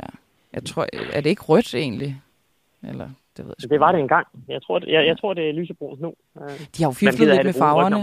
Ja. 0.00 0.06
Jeg 0.52 0.64
tror, 0.64 0.86
er 1.12 1.20
det 1.20 1.30
ikke 1.30 1.42
rødt 1.42 1.74
egentlig? 1.74 2.22
Eller 2.88 3.08
det, 3.38 3.46
ved 3.46 3.54
jeg 3.62 3.70
det 3.70 3.80
var 3.80 3.92
det 3.92 4.00
engang. 4.00 4.26
Jeg 4.48 4.62
tror, 4.62 4.80
jeg, 4.86 5.06
jeg 5.06 5.18
tror 5.18 5.34
det 5.34 5.48
er 5.48 5.52
lysebrunt 5.52 6.00
nu. 6.00 6.14
De 6.76 6.82
har 6.82 6.88
jo 6.88 6.90
fiflet 6.90 7.28
lidt 7.28 7.44
med 7.44 7.52
farverne. 7.52 7.96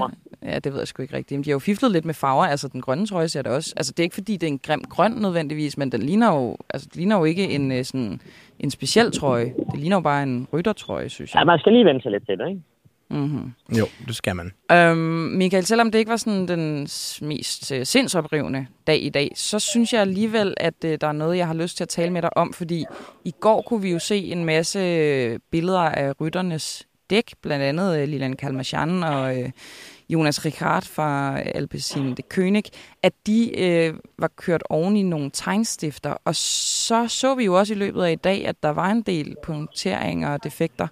Ja, 0.43 0.60
det 0.60 0.71
ved 0.74 0.80
jeg 0.80 0.88
sgu 0.88 1.02
ikke 1.02 1.17
rigtigt. 1.17 1.38
Men 1.38 1.43
de 1.43 1.50
har 1.50 1.56
jo 1.56 1.60
fiflet 1.60 1.91
lidt 1.91 2.06
med 2.06 2.13
farver. 2.13 2.43
Altså, 2.43 2.67
den 2.67 2.82
grønne 2.82 3.08
trøje 3.08 3.28
ser 3.28 3.41
det 3.41 3.52
også. 3.52 3.74
Altså, 3.78 3.91
det 3.91 4.00
er 4.00 4.04
ikke 4.04 4.13
fordi, 4.13 4.34
det 4.38 4.48
er 4.48 4.52
en 4.52 4.60
grim 4.60 4.84
grøn 4.89 5.12
nødvendigvis, 5.12 5.78
men 5.78 5.91
den 5.91 6.02
ligner 6.02 6.36
jo, 6.36 6.58
altså, 6.69 6.88
det 6.88 6.95
ligner 6.95 7.17
jo 7.17 7.24
ikke 7.24 7.50
en, 7.50 7.71
øh, 7.71 7.84
sådan, 7.84 8.19
en 8.60 8.71
speciel 8.71 9.12
trøje. 9.12 9.54
Det 9.71 9.80
ligner 9.80 9.98
jo 9.98 10.02
bare 10.02 10.24
en 10.24 10.48
ryttertrøje, 10.54 11.10
synes 11.10 11.34
jeg. 11.34 11.39
Ja, 11.39 11.45
man 11.45 11.60
skal 11.60 11.74
lige 11.74 11.86
vente 11.86 12.02
sig 12.02 12.12
lidt 12.12 12.26
til 12.26 12.38
det, 12.38 12.50
ikke? 12.50 12.62
Mm-hmm. 13.10 13.52
Jo, 13.78 13.88
det 14.08 14.15
skal 14.15 14.36
man. 14.36 14.52
Øhm, 14.72 14.98
Michael, 15.38 15.65
selvom 15.65 15.91
det 15.91 16.00
ikke 16.00 16.10
var 16.10 16.18
sådan 16.18 16.48
den 16.48 16.88
mest 17.22 17.72
uh, 17.72 17.84
sindsoprivende 17.84 18.68
dag 18.88 19.04
i 19.04 19.10
dag, 19.10 19.32
så 19.36 19.60
synes 19.60 19.94
jeg 19.94 20.02
alligevel, 20.02 20.54
at 20.58 20.74
uh, 20.86 20.91
der 21.02 21.08
er 21.08 21.12
noget, 21.12 21.38
jeg 21.38 21.48
har 21.48 21.54
lyst 21.54 21.78
til 21.78 21.84
at 21.84 21.89
tale 21.89 22.12
med 22.12 22.22
dig 22.22 22.38
om, 22.38 22.54
fordi 22.54 22.86
i 23.26 23.34
går 23.39 23.62
kunne 23.62 23.82
vi 23.82 23.91
jo 23.91 24.00
se 24.00 24.18
en 24.18 24.46
masse 24.46 25.39
billeder 25.52 25.80
af 25.80 26.22
rytternes 26.22 26.88
dæk, 27.10 27.34
blandt 27.41 27.65
andet 27.65 28.02
uh, 28.02 28.10
Lilian 28.10 28.36
Kalmachan 28.36 29.04
og 29.04 29.38
uh, 29.38 29.50
Jonas 30.10 30.46
Ricard 30.46 30.84
fra 30.84 31.39
Alpecin 31.39 32.15
de 32.15 32.24
König, 32.34 32.63
at 33.04 33.13
de 33.28 33.52
uh, 33.94 34.00
var 34.20 34.32
kørt 34.36 34.63
oven 34.70 34.98
i 34.98 35.04
nogle 35.04 35.32
tegnstifter, 35.34 36.15
og 36.26 36.36
så 36.36 37.08
så 37.08 37.36
vi 37.36 37.46
jo 37.46 37.60
også 37.60 37.74
i 37.74 37.78
løbet 37.78 38.04
af 38.04 38.12
i 38.12 38.15
dag, 38.15 38.48
at 38.48 38.63
der 38.63 38.70
var 38.70 38.91
en 38.91 39.02
del 39.02 39.36
punkteringer 39.44 40.30
og 40.30 40.44
defekter. 40.44 40.88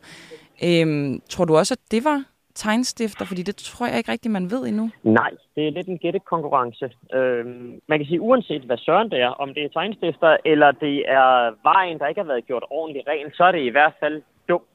Øhm, 0.67 1.21
tror 1.30 1.45
du 1.45 1.56
også, 1.58 1.73
at 1.73 1.91
det 1.91 2.04
var 2.04 2.23
tegnstifter? 2.56 3.26
Fordi 3.26 3.43
det 3.43 3.56
tror 3.56 3.86
jeg 3.88 3.97
ikke 3.97 4.12
rigtigt, 4.12 4.32
man 4.32 4.52
ved 4.52 4.62
endnu. 4.67 4.89
Nej, 5.04 5.32
det 5.56 5.67
er 5.67 5.71
lidt 5.71 5.88
en 5.88 5.97
gættekonkurrence. 5.97 6.91
Øhm, 7.13 7.82
man 7.88 7.99
kan 7.99 8.08
sige, 8.08 8.21
uanset 8.21 8.62
hvad 8.62 8.78
søren 8.78 9.12
det 9.12 9.19
er, 9.21 9.30
om 9.43 9.54
det 9.54 9.63
er 9.63 9.69
tegnstifter, 9.69 10.38
eller 10.45 10.71
det 10.71 10.97
er 11.08 11.30
vejen, 11.63 11.99
der 11.99 12.08
ikke 12.08 12.21
har 12.21 12.28
været 12.28 12.45
gjort 12.45 12.65
ordentligt 12.69 13.08
ren, 13.08 13.32
så 13.34 13.43
er 13.43 13.52
det 13.52 13.63
i 13.65 13.69
hvert 13.76 13.93
fald 13.99 14.21
dumt. 14.49 14.67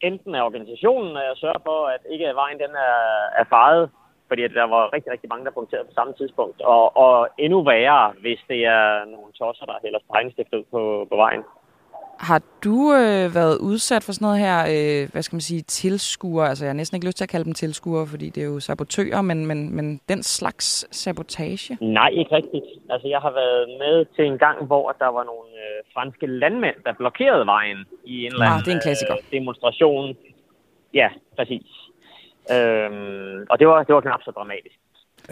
enten 0.00 0.34
af 0.34 0.42
organisationen 0.42 1.16
at 1.16 1.38
sørge 1.42 1.60
for, 1.68 1.86
at 1.94 2.00
ikke 2.12 2.34
vejen 2.34 2.58
den 2.58 2.72
er, 2.88 2.98
er 3.40 3.44
faret, 3.54 3.90
fordi 4.28 4.42
der 4.48 4.66
var 4.74 4.92
rigtig, 4.94 5.12
rigtig 5.12 5.28
mange, 5.28 5.44
der 5.44 5.50
punkterede 5.58 5.88
på 5.88 5.94
samme 5.94 6.14
tidspunkt. 6.20 6.60
Og, 6.60 6.96
og 6.96 7.28
endnu 7.38 7.58
værre, 7.64 8.12
hvis 8.20 8.40
det 8.48 8.60
er 8.64 9.04
nogle 9.04 9.32
tosser, 9.32 9.66
der 9.66 9.82
hælder 9.82 9.98
tegnstifter 10.12 10.58
ud 10.58 10.64
på, 10.70 11.06
på 11.10 11.16
vejen. 11.16 11.42
Har 12.18 12.42
du 12.64 12.92
øh, 12.92 13.34
været 13.34 13.58
udsat 13.58 14.02
for 14.02 14.12
sådan 14.12 14.24
noget 14.26 14.38
her, 14.38 14.58
øh, 14.74 15.08
hvad 15.12 15.22
skal 15.22 15.36
man 15.36 15.40
sige, 15.40 15.62
tilskuer? 15.62 16.44
Altså, 16.44 16.64
jeg 16.64 16.70
har 16.70 16.74
næsten 16.76 16.96
ikke 16.96 17.06
lyst 17.06 17.16
til 17.16 17.24
at 17.24 17.28
kalde 17.28 17.44
dem 17.44 17.52
tilskuere, 17.54 18.06
fordi 18.06 18.30
det 18.30 18.42
er 18.42 18.46
jo 18.46 18.60
sabotører, 18.60 19.22
men, 19.22 19.46
men, 19.46 19.76
men 19.76 20.00
den 20.08 20.22
slags 20.22 20.96
sabotage? 20.96 21.78
Nej, 21.80 22.08
ikke 22.08 22.32
rigtigt. 22.36 22.64
Altså, 22.90 23.08
jeg 23.08 23.18
har 23.20 23.30
været 23.30 23.68
med 23.68 24.06
til 24.16 24.24
en 24.26 24.38
gang, 24.38 24.64
hvor 24.66 24.92
der 24.98 25.06
var 25.06 25.24
nogle 25.24 25.50
øh, 25.66 25.78
franske 25.94 26.26
landmænd, 26.26 26.76
der 26.84 26.92
blokerede 26.92 27.46
vejen 27.46 27.78
i 28.04 28.24
en 28.24 28.32
eller 28.32 28.44
Ah, 28.46 28.52
anden 28.52 28.64
det 28.64 28.70
er 28.72 28.76
en 28.76 28.82
klassiker. 28.82 29.14
øh, 29.16 29.32
demonstration. 29.38 30.16
Ja, 30.94 31.08
præcis. 31.36 31.66
Øhm, 32.54 33.46
og 33.50 33.58
det 33.58 33.66
var, 33.68 33.82
det 33.82 33.94
var 33.94 34.00
knap 34.00 34.22
så 34.24 34.30
dramatisk. 34.30 34.74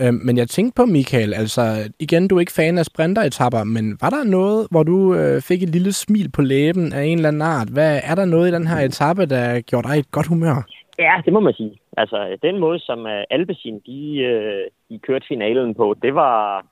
Øhm, 0.00 0.20
men 0.26 0.36
jeg 0.36 0.48
tænkte 0.48 0.76
på, 0.76 0.84
Michael, 0.86 1.34
altså 1.34 1.62
igen, 2.00 2.28
du 2.28 2.36
er 2.36 2.40
ikke 2.40 2.52
fan 2.52 2.78
af 2.78 2.84
sprinteretapper, 2.84 3.64
men 3.64 3.98
var 4.00 4.10
der 4.10 4.24
noget, 4.24 4.68
hvor 4.70 4.82
du 4.82 5.14
øh, 5.14 5.42
fik 5.42 5.62
et 5.62 5.68
lille 5.68 5.92
smil 5.92 6.30
på 6.30 6.42
læben 6.42 6.92
af 6.92 7.02
en 7.04 7.18
eller 7.18 7.28
anden 7.28 7.42
art? 7.42 7.68
Hvad, 7.68 8.00
er 8.04 8.14
der 8.14 8.24
noget 8.24 8.48
i 8.48 8.54
den 8.54 8.66
her 8.66 8.80
etape, 8.80 9.26
der 9.26 9.60
gjorde 9.60 9.88
dig 9.88 9.98
et 9.98 10.10
godt 10.10 10.26
humør? 10.26 10.66
Ja, 10.98 11.14
det 11.24 11.32
må 11.32 11.40
man 11.40 11.54
sige. 11.54 11.72
Altså, 11.96 12.36
den 12.42 12.58
måde, 12.58 12.78
som 12.78 13.00
uh, 13.00 13.22
Alpecin, 13.30 13.80
de, 13.86 14.00
uh, 14.30 14.64
de 14.90 14.98
kørte 14.98 15.26
finalen 15.28 15.74
på, 15.74 15.94
det 16.02 16.14
var, 16.14 16.66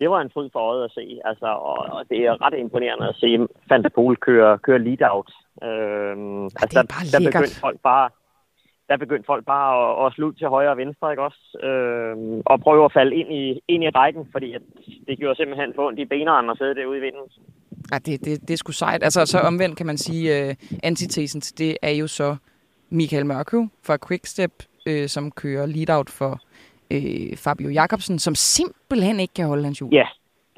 det 0.00 0.10
var 0.10 0.20
en 0.20 0.30
fryd 0.34 0.48
for 0.52 0.58
øjet 0.58 0.84
at 0.84 0.90
se. 0.90 1.18
Altså, 1.24 1.46
og, 1.46 1.78
og 1.96 2.04
det 2.10 2.18
er 2.26 2.42
ret 2.44 2.54
imponerende 2.58 3.08
at 3.08 3.16
se 3.16 3.38
Van 3.70 3.82
der 3.82 3.88
Poel 3.88 4.16
køre, 4.16 4.58
køre 4.58 4.78
lead-out. 4.78 5.30
Øhm, 5.62 6.42
det 6.48 6.62
altså, 6.62 6.78
er 6.78 6.82
der, 6.82 6.92
bare 6.94 7.06
der 7.12 7.18
lækkert. 7.18 7.42
begyndte 7.42 7.60
folk 7.60 7.80
bare 7.90 8.08
der 8.88 8.96
begyndte 8.96 9.26
folk 9.26 9.44
bare 9.44 9.72
at, 9.80 10.06
at 10.06 10.12
slutte 10.12 10.38
til 10.38 10.48
højre 10.48 10.70
og 10.70 10.76
venstre, 10.76 11.10
ikke 11.12 11.22
også? 11.22 11.58
Øhm, 11.62 12.42
og 12.46 12.60
prøve 12.60 12.84
at 12.84 12.92
falde 12.92 13.16
ind 13.16 13.32
i, 13.32 13.60
ind 13.68 13.84
i 13.84 13.88
rækken, 13.88 14.28
fordi 14.32 14.52
at 14.52 14.62
det 15.06 15.18
gjorde 15.18 15.36
simpelthen 15.36 15.72
for 15.74 15.86
ondt 15.86 15.98
i 15.98 16.04
benene 16.04 16.50
at 16.50 16.58
sidde 16.58 16.74
derude 16.74 16.98
i 16.98 17.00
vinden. 17.00 17.26
Ja, 17.92 17.98
det, 17.98 18.24
det, 18.24 18.40
det 18.40 18.50
er 18.50 18.56
sgu 18.56 18.72
sejt. 18.72 19.02
Altså, 19.02 19.26
så 19.26 19.38
omvendt 19.38 19.76
kan 19.76 19.86
man 19.86 19.98
sige, 19.98 20.48
uh, 20.48 20.54
antitesen 20.82 21.40
til 21.40 21.58
det 21.58 21.76
er 21.82 21.90
jo 21.90 22.06
så 22.06 22.36
Michael 22.90 23.26
Mørkøv 23.26 23.66
fra 23.86 23.96
Quickstep, 24.08 24.52
øh, 24.86 25.08
som 25.08 25.30
kører 25.30 25.66
lead-out 25.66 26.10
for 26.10 26.40
øh, 26.90 27.36
Fabio 27.36 27.68
Jacobsen, 27.68 28.18
som 28.18 28.34
simpelthen 28.34 29.20
ikke 29.20 29.34
kan 29.34 29.46
holde 29.46 29.64
hans 29.64 29.78
hjul. 29.78 29.94
Ja, 29.94 30.06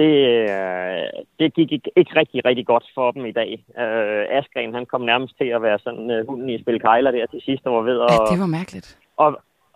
det, 0.01 0.13
øh, 0.51 1.07
det 1.39 1.49
gik 1.59 1.71
ikke, 1.77 1.91
ikke 2.01 2.13
rigtig, 2.21 2.39
rigtig 2.45 2.67
godt 2.73 2.87
for 2.97 3.11
dem 3.15 3.25
i 3.27 3.35
dag. 3.41 3.51
Øh, 3.83 4.25
Askren, 4.39 4.75
han 4.79 4.87
kom 4.87 5.01
nærmest 5.13 5.33
til 5.41 5.49
at 5.57 5.63
være 5.63 5.79
sådan 5.87 6.07
uh, 6.15 6.27
hunden 6.29 6.49
i 6.51 6.61
spil 6.63 6.81
kejler 6.81 7.11
der 7.11 7.27
til 7.27 7.41
sidst, 7.49 7.67
og 7.67 7.73
var 7.79 7.83
ved 7.91 7.99
at, 8.01 8.11
Ja, 8.13 8.25
det 8.33 8.41
var 8.45 8.47
mærkeligt. 8.61 8.89
at, 9.25 9.35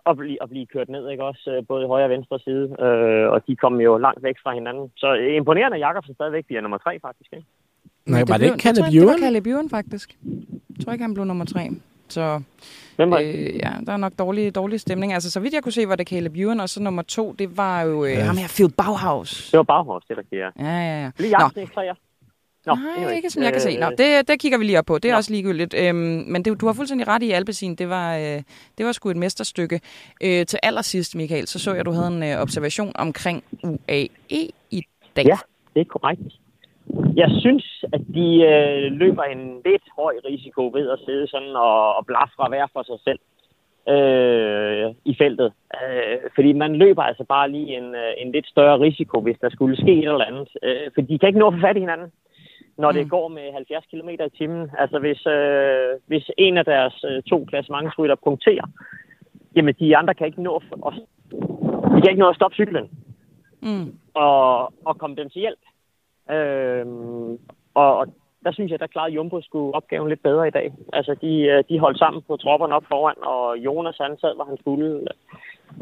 at, 0.09 0.17
blive, 0.17 0.37
at 0.43 0.49
blive 0.49 0.65
kørt 0.73 0.89
ned, 0.89 1.09
ikke 1.09 1.23
også? 1.23 1.43
Øh, 1.51 1.67
Både 1.67 1.87
højre 1.87 2.05
og 2.05 2.09
venstre 2.09 2.39
side, 2.39 2.65
øh, 2.85 3.25
og 3.33 3.47
de 3.47 3.55
kom 3.55 3.81
jo 3.87 3.97
langt 3.97 4.23
væk 4.23 4.35
fra 4.43 4.53
hinanden. 4.53 4.91
Så 4.95 5.07
øh, 5.15 5.35
imponerende, 5.35 5.77
at 5.77 5.81
Jacobsen 5.81 6.13
stadigvæk 6.15 6.45
bliver 6.45 6.61
nummer 6.61 6.77
tre, 6.77 6.99
faktisk. 6.99 7.29
Ikke? 7.33 7.45
Nej, 8.05 8.19
var 8.19 8.25
det 8.25 8.35
blev- 8.39 8.47
ikke 8.53 8.63
Caleb 8.63 8.77
tror, 8.77 8.89
Det 8.91 9.01
var 9.01 9.07
Ewan? 9.07 9.19
Caleb 9.19 9.47
Ewan, 9.47 9.69
faktisk. 9.69 10.07
Jeg 10.75 10.79
tror 10.85 10.91
ikke, 10.93 11.03
han 11.07 11.13
blev 11.13 11.25
nummer 11.25 11.45
tre. 11.45 11.63
Så 12.09 12.41
Hvem 12.95 13.11
var 13.11 13.19
øh, 13.19 13.55
ja, 13.55 13.71
der 13.85 13.93
er 13.93 13.97
nok 13.97 14.13
dårlig, 14.19 14.55
dårlig 14.55 14.79
stemning. 14.79 15.13
Altså, 15.13 15.31
så 15.31 15.39
vidt 15.39 15.53
jeg 15.53 15.63
kunne 15.63 15.71
se, 15.71 15.89
var 15.89 15.95
det 15.95 16.07
Caleb 16.07 16.35
Ewan, 16.35 16.59
og 16.59 16.69
så 16.69 16.81
nummer 16.81 17.01
to, 17.01 17.31
det 17.31 17.57
var 17.57 17.81
jo 17.81 18.05
øh, 18.05 18.11
Ja. 18.11 18.19
ham 18.23 18.37
her, 18.37 18.47
Phil 18.47 18.71
Bauhaus. 18.71 19.49
Det 19.51 19.57
var 19.57 19.63
Bauhaus, 19.63 20.03
det 20.07 20.17
der 20.17 20.23
siger. 20.29 20.51
Ja, 20.59 20.65
ja, 20.65 21.03
ja. 21.03 21.11
Lige 21.19 21.31
Nå, 21.31 21.37
Jacobsen 21.37 21.61
ikke 21.61 21.73
træer. 21.73 21.93
Nå, 22.65 22.75
Nej, 22.75 22.93
anyway. 22.97 23.15
ikke 23.15 23.29
som 23.29 23.43
jeg 23.43 23.51
kan 23.51 23.61
se. 23.61 23.77
Nå, 23.77 23.85
Øh, 23.85 23.97
det, 23.97 24.27
det 24.27 24.39
kigger 24.39 24.57
vi 24.57 24.63
lige 24.63 24.79
op 24.79 24.85
på. 24.85 24.97
Det 24.97 25.09
er 25.09 25.13
Nå. 25.13 25.17
også 25.17 25.31
ligegyldigt. 25.31 25.73
Øhm, 25.77 25.97
men 26.27 26.45
det, 26.45 26.61
du 26.61 26.65
har 26.65 26.73
fuldstændig 26.73 27.07
ret 27.07 27.23
i, 27.23 27.31
Alpecin. 27.31 27.75
Det 27.75 27.89
var, 27.89 28.15
øh, 28.17 28.41
det 28.77 28.85
var 28.85 28.91
sgu 28.91 29.09
et 29.09 29.17
mesterstykke. 29.17 29.81
Øh, 30.23 30.45
til 30.45 30.59
allersidst, 30.63 31.15
Michael, 31.15 31.47
så 31.47 31.59
så 31.59 31.71
jeg, 31.71 31.79
at 31.79 31.85
du 31.85 31.91
havde 31.91 32.07
en 32.07 32.23
øh, 32.23 32.41
observation 32.41 32.91
omkring 32.95 33.43
UAE 33.63 34.07
i 34.71 34.85
dag. 35.15 35.25
Ja, 35.25 35.37
det 35.73 35.79
er 35.81 35.85
korrekt. 35.85 36.21
Jeg 37.15 37.29
synes, 37.39 37.85
at 37.93 38.01
de 38.13 38.27
øh, 38.51 38.91
løber 38.91 39.23
en 39.23 39.61
lidt 39.65 39.83
høj 39.99 40.15
risiko 40.25 40.71
ved 40.73 40.89
at 40.89 40.99
sidde 41.05 41.27
sådan 41.27 41.55
og, 41.55 41.95
og 41.95 42.05
blafre 42.05 42.45
hver 42.49 42.67
for 42.73 42.83
sig 42.83 42.99
selv 43.07 43.19
øh, 43.95 44.93
i 45.05 45.15
feltet. 45.17 45.53
Øh, 45.75 46.17
fordi 46.35 46.53
man 46.53 46.75
løber 46.75 47.03
altså 47.03 47.23
bare 47.23 47.51
lige 47.51 47.77
en, 47.77 47.95
øh, 47.95 48.11
en 48.17 48.31
lidt 48.31 48.47
større 48.47 48.79
risiko, 48.79 49.21
hvis 49.21 49.37
der 49.41 49.49
skulle 49.49 49.77
ske 49.77 49.93
et 49.93 50.03
eller 50.07 50.25
andet. 50.31 50.49
Øh, 50.63 50.91
fordi 50.93 51.13
de 51.13 51.19
kan 51.19 51.27
ikke 51.29 51.39
nå 51.39 51.47
at 51.47 51.53
få 51.53 51.59
fat 51.59 51.77
i 51.77 51.79
hinanden, 51.79 52.11
når 52.77 52.91
det 52.91 53.03
Mm. 53.03 53.09
går 53.09 53.27
med 53.27 53.53
70 53.53 53.85
km 53.91 54.09
i 54.09 54.29
timen. 54.37 54.71
Altså 54.77 54.99
hvis, 54.99 55.25
øh, 55.27 55.89
hvis 56.07 56.31
en 56.37 56.57
af 56.57 56.65
deres 56.65 57.05
øh, 57.09 57.23
to 57.23 57.45
klassementsrytter 57.45 58.15
punkterer, 58.23 58.65
jamen 59.55 59.75
de 59.79 59.97
andre 59.97 60.13
kan 60.13 60.27
ikke 60.27 60.41
nå 60.43 60.55
at, 60.87 60.93
de 61.95 62.01
kan 62.01 62.09
ikke 62.09 62.19
nå 62.23 62.29
at 62.29 62.35
stoppe 62.35 62.55
cyklen 62.55 62.89
Mm. 63.61 63.93
og, 64.13 64.73
og 64.85 64.97
komme 64.97 65.15
dem 65.15 65.29
til 65.29 65.39
hjælp. 65.39 65.59
Øh, 66.31 66.85
og, 67.73 67.97
og 67.97 68.07
der 68.45 68.51
synes 68.51 68.71
jeg, 68.71 68.79
der 68.79 68.87
klarede 68.87 69.13
Jumbo 69.13 69.41
skulle 69.41 69.75
opgaven 69.75 70.09
lidt 70.09 70.23
bedre 70.23 70.47
i 70.47 70.51
dag. 70.51 70.73
Altså, 70.93 71.15
de, 71.21 71.33
øh, 71.51 71.63
de 71.69 71.79
holdt 71.79 71.99
sammen 71.99 72.21
på 72.27 72.37
tropperne 72.37 72.75
op 72.75 72.85
foran, 72.87 73.19
og 73.23 73.57
Jonas 73.57 73.97
han 74.01 74.17
sad, 74.21 74.35
hvor 74.35 74.45
han 74.51 74.57
skulle. 74.57 74.89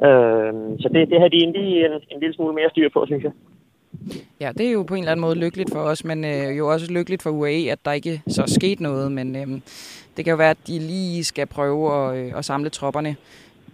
Øh, 0.08 0.54
så 0.82 0.90
det, 0.94 1.10
det 1.10 1.18
havde 1.20 1.34
de 1.36 1.44
egentlig 1.44 1.86
en, 1.86 1.92
en 2.12 2.20
lille 2.20 2.36
smule 2.36 2.54
mere 2.54 2.70
styr 2.70 2.90
på, 2.94 3.06
synes 3.06 3.24
jeg. 3.24 3.32
Ja, 4.40 4.52
det 4.58 4.68
er 4.68 4.72
jo 4.72 4.84
på 4.84 4.94
en 4.94 5.00
eller 5.00 5.12
anden 5.12 5.22
måde 5.22 5.36
lykkeligt 5.36 5.74
for 5.74 5.80
os, 5.80 6.06
men 6.06 6.26
øh, 6.26 6.58
jo 6.58 6.72
også 6.72 6.94
lykkeligt 6.94 7.24
for 7.24 7.30
UAE, 7.30 7.72
at 7.72 7.86
der 7.86 7.92
ikke 7.92 8.22
så 8.28 8.44
skete 8.48 8.84
noget. 8.84 9.12
Men 9.12 9.36
øh, 9.36 9.48
det 10.18 10.26
kan 10.26 10.32
jo 10.32 10.38
være, 10.38 10.50
at 10.50 10.68
de 10.68 10.80
lige 10.80 11.24
skal 11.24 11.48
prøve 11.48 11.94
at, 11.94 12.18
øh, 12.18 12.38
at 12.38 12.46
samle 12.46 12.70
tropperne 12.70 13.16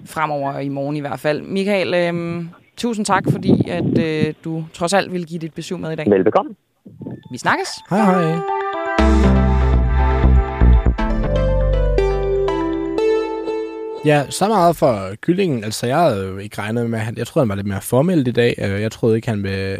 fremover 0.06 0.60
i 0.60 0.70
morgen 0.70 0.96
i 0.96 1.00
hvert 1.00 1.20
fald. 1.20 1.42
Michael, 1.42 1.94
øh, 1.94 2.44
tusind 2.80 3.06
tak, 3.06 3.24
fordi 3.32 3.70
at 3.70 3.98
øh, 3.98 4.34
du 4.44 4.65
trods 4.74 4.94
alt 4.94 5.12
ville 5.12 5.28
give 5.28 5.39
dit 5.39 5.54
besøg 5.54 5.80
med 5.80 5.92
i 5.92 5.96
dag. 5.96 6.10
Velbekomme. 6.10 6.56
Vi 7.32 7.38
snakkes. 7.38 7.70
Hej 7.89 8.00
hej. 8.00 8.39
Ja, 14.06 14.30
så 14.30 14.48
meget 14.48 14.76
for 14.76 15.15
kyllingen. 15.22 15.63
Altså, 15.63 15.88
jeg 15.88 16.00
havde 16.00 16.28
jo 16.28 16.38
ikke 16.38 16.58
regnet 16.62 16.89
med, 16.89 17.00
at 17.00 17.06
han, 17.06 17.18
jeg 17.18 17.28
troede, 17.28 17.44
han 17.44 17.50
var 17.50 17.56
lidt 17.56 17.68
mere 17.68 17.82
formelt 17.82 18.28
i 18.28 18.32
dag. 18.32 18.56
Øh, 18.58 18.82
Jeg 18.82 18.92
troede 18.92 19.15
ikke, 19.15 19.30
han 19.30 19.44
ville... 19.44 19.78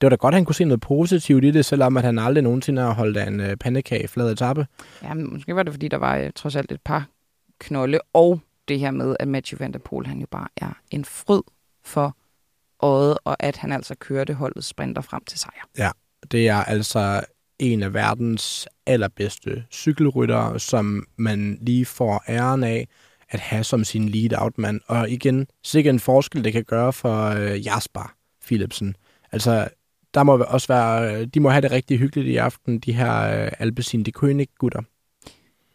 Det 0.00 0.06
var 0.06 0.08
da 0.08 0.16
godt, 0.16 0.34
at 0.34 0.36
han 0.36 0.44
kunne 0.44 0.54
se 0.54 0.64
noget 0.64 0.80
positivt 0.80 1.44
i 1.44 1.50
det, 1.50 1.64
selvom 1.64 1.96
at 1.96 2.02
han 2.04 2.18
aldrig 2.18 2.44
nogensinde 2.44 2.82
har 2.82 2.92
holdt 2.94 3.16
af 3.16 3.26
en 3.26 3.40
øh, 3.40 3.56
pandekage 3.56 4.08
flad 4.08 4.32
etape. 4.32 4.66
Ja, 5.02 5.14
men 5.14 5.32
måske 5.32 5.56
var 5.56 5.62
det, 5.62 5.72
fordi 5.72 5.88
der 5.88 5.96
var 5.96 6.16
øh, 6.16 6.30
trods 6.34 6.56
alt 6.56 6.72
et 6.72 6.80
par 6.84 7.06
knolde, 7.60 7.98
og 8.12 8.40
det 8.68 8.78
her 8.78 8.90
med, 8.90 9.16
at 9.20 9.28
Matthew 9.28 9.58
Van 9.58 9.72
Der 9.72 9.78
Poel, 9.78 10.06
han 10.06 10.18
jo 10.18 10.26
bare 10.30 10.48
er 10.56 10.72
en 10.90 11.04
fryd 11.04 11.42
for 11.84 12.16
øjet, 12.82 13.18
og 13.24 13.36
at 13.42 13.56
han 13.56 13.72
altså 13.72 13.94
kørte 13.94 14.34
holdet 14.34 14.64
sprinter 14.64 15.02
frem 15.02 15.24
til 15.24 15.38
sejr. 15.38 15.92
Det 16.32 16.48
er 16.48 16.64
altså 16.64 17.24
en 17.58 17.82
af 17.82 17.94
verdens 17.94 18.68
allerbedste 18.86 19.64
cykelryttere, 19.72 20.60
som 20.60 21.06
man 21.16 21.58
lige 21.60 21.86
får 21.86 22.24
æren 22.28 22.64
af 22.64 22.88
at 23.30 23.40
have 23.40 23.64
som 23.64 23.84
sin 23.84 24.08
lead-out-mand. 24.08 24.80
Og 24.86 25.10
igen, 25.10 25.46
sikkert 25.64 25.94
en 25.94 26.00
forskel, 26.00 26.44
det 26.44 26.52
kan 26.52 26.64
gøre 26.64 26.92
for 26.92 27.28
øh, 27.28 27.66
Jasper 27.66 28.14
Philipsen. 28.46 28.96
Altså, 29.32 29.68
der 30.14 30.22
må 30.22 30.38
også 30.38 30.68
være, 30.68 31.14
øh, 31.14 31.26
de 31.26 31.40
må 31.40 31.48
have 31.48 31.62
det 31.62 31.70
rigtig 31.70 31.98
hyggeligt 31.98 32.28
i 32.28 32.36
aften, 32.36 32.78
de 32.78 32.92
her 32.92 33.42
øh, 33.44 33.52
Alpecin 33.58 34.02
de 34.02 34.12
König-gutter. 34.18 34.82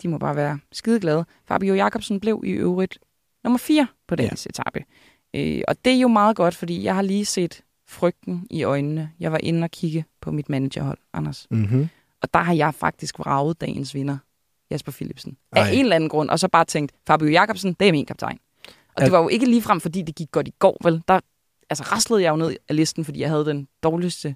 De 0.02 0.08
må 0.08 0.18
bare 0.18 0.36
være 0.36 0.60
skide 0.72 1.00
glade. 1.00 1.26
Fabio 1.48 1.74
Jacobsen 1.74 2.20
blev 2.20 2.42
i 2.46 2.52
øvrigt 2.52 3.00
nummer 3.44 3.58
4 3.58 3.88
på 4.08 4.16
dagens 4.16 4.46
ja. 4.46 4.50
etape. 4.50 4.86
Øh, 5.34 5.62
og 5.68 5.76
det 5.86 5.94
er 5.94 6.00
jo 6.00 6.08
meget 6.08 6.36
godt, 6.36 6.56
fordi 6.56 6.84
jeg 6.84 6.96
har 6.96 7.02
lige 7.02 7.26
set 7.26 7.62
frygten 7.88 8.48
i 8.50 8.64
øjnene. 8.64 9.12
Jeg 9.20 9.32
var 9.32 9.38
inde 9.38 9.64
og 9.64 9.72
kigge 9.72 10.06
på 10.22 10.32
mit 10.32 10.50
managerhold, 10.50 10.98
Anders. 11.14 11.48
Mm-hmm. 11.52 11.90
Og 12.22 12.34
der 12.34 12.40
har 12.40 12.54
jeg 12.54 12.74
faktisk 12.74 13.20
vraget 13.20 13.62
dagens 13.62 13.96
vinder, 13.96 14.18
Jasper 14.72 14.92
Philipsen. 14.92 15.38
Ej. 15.52 15.62
Af 15.62 15.74
en 15.74 15.80
eller 15.80 15.96
anden 15.96 16.10
grund. 16.10 16.30
Og 16.30 16.40
så 16.40 16.48
bare 16.48 16.66
tænkt, 16.66 16.92
Fabio 17.08 17.28
Jacobsen, 17.28 17.74
det 17.80 17.88
er 17.88 17.92
min 17.92 18.06
kaptajn. 18.06 18.40
Og 18.68 19.02
Al- 19.02 19.06
det 19.06 19.12
var 19.12 19.22
jo 19.22 19.28
ikke 19.28 19.46
ligefrem, 19.46 19.82
fordi 19.82 20.02
det 20.02 20.16
gik 20.16 20.32
godt 20.32 20.48
i 20.48 20.54
går, 20.60 20.78
vel? 20.84 21.04
Der 21.08 21.20
altså, 21.70 21.84
raslede 21.84 22.22
jeg 22.22 22.32
jo 22.32 22.36
ned 22.36 22.56
af 22.70 22.76
listen, 22.76 23.06
fordi 23.06 23.20
jeg 23.20 23.30
havde 23.30 23.46
den 23.46 23.68
dårligste 23.84 24.36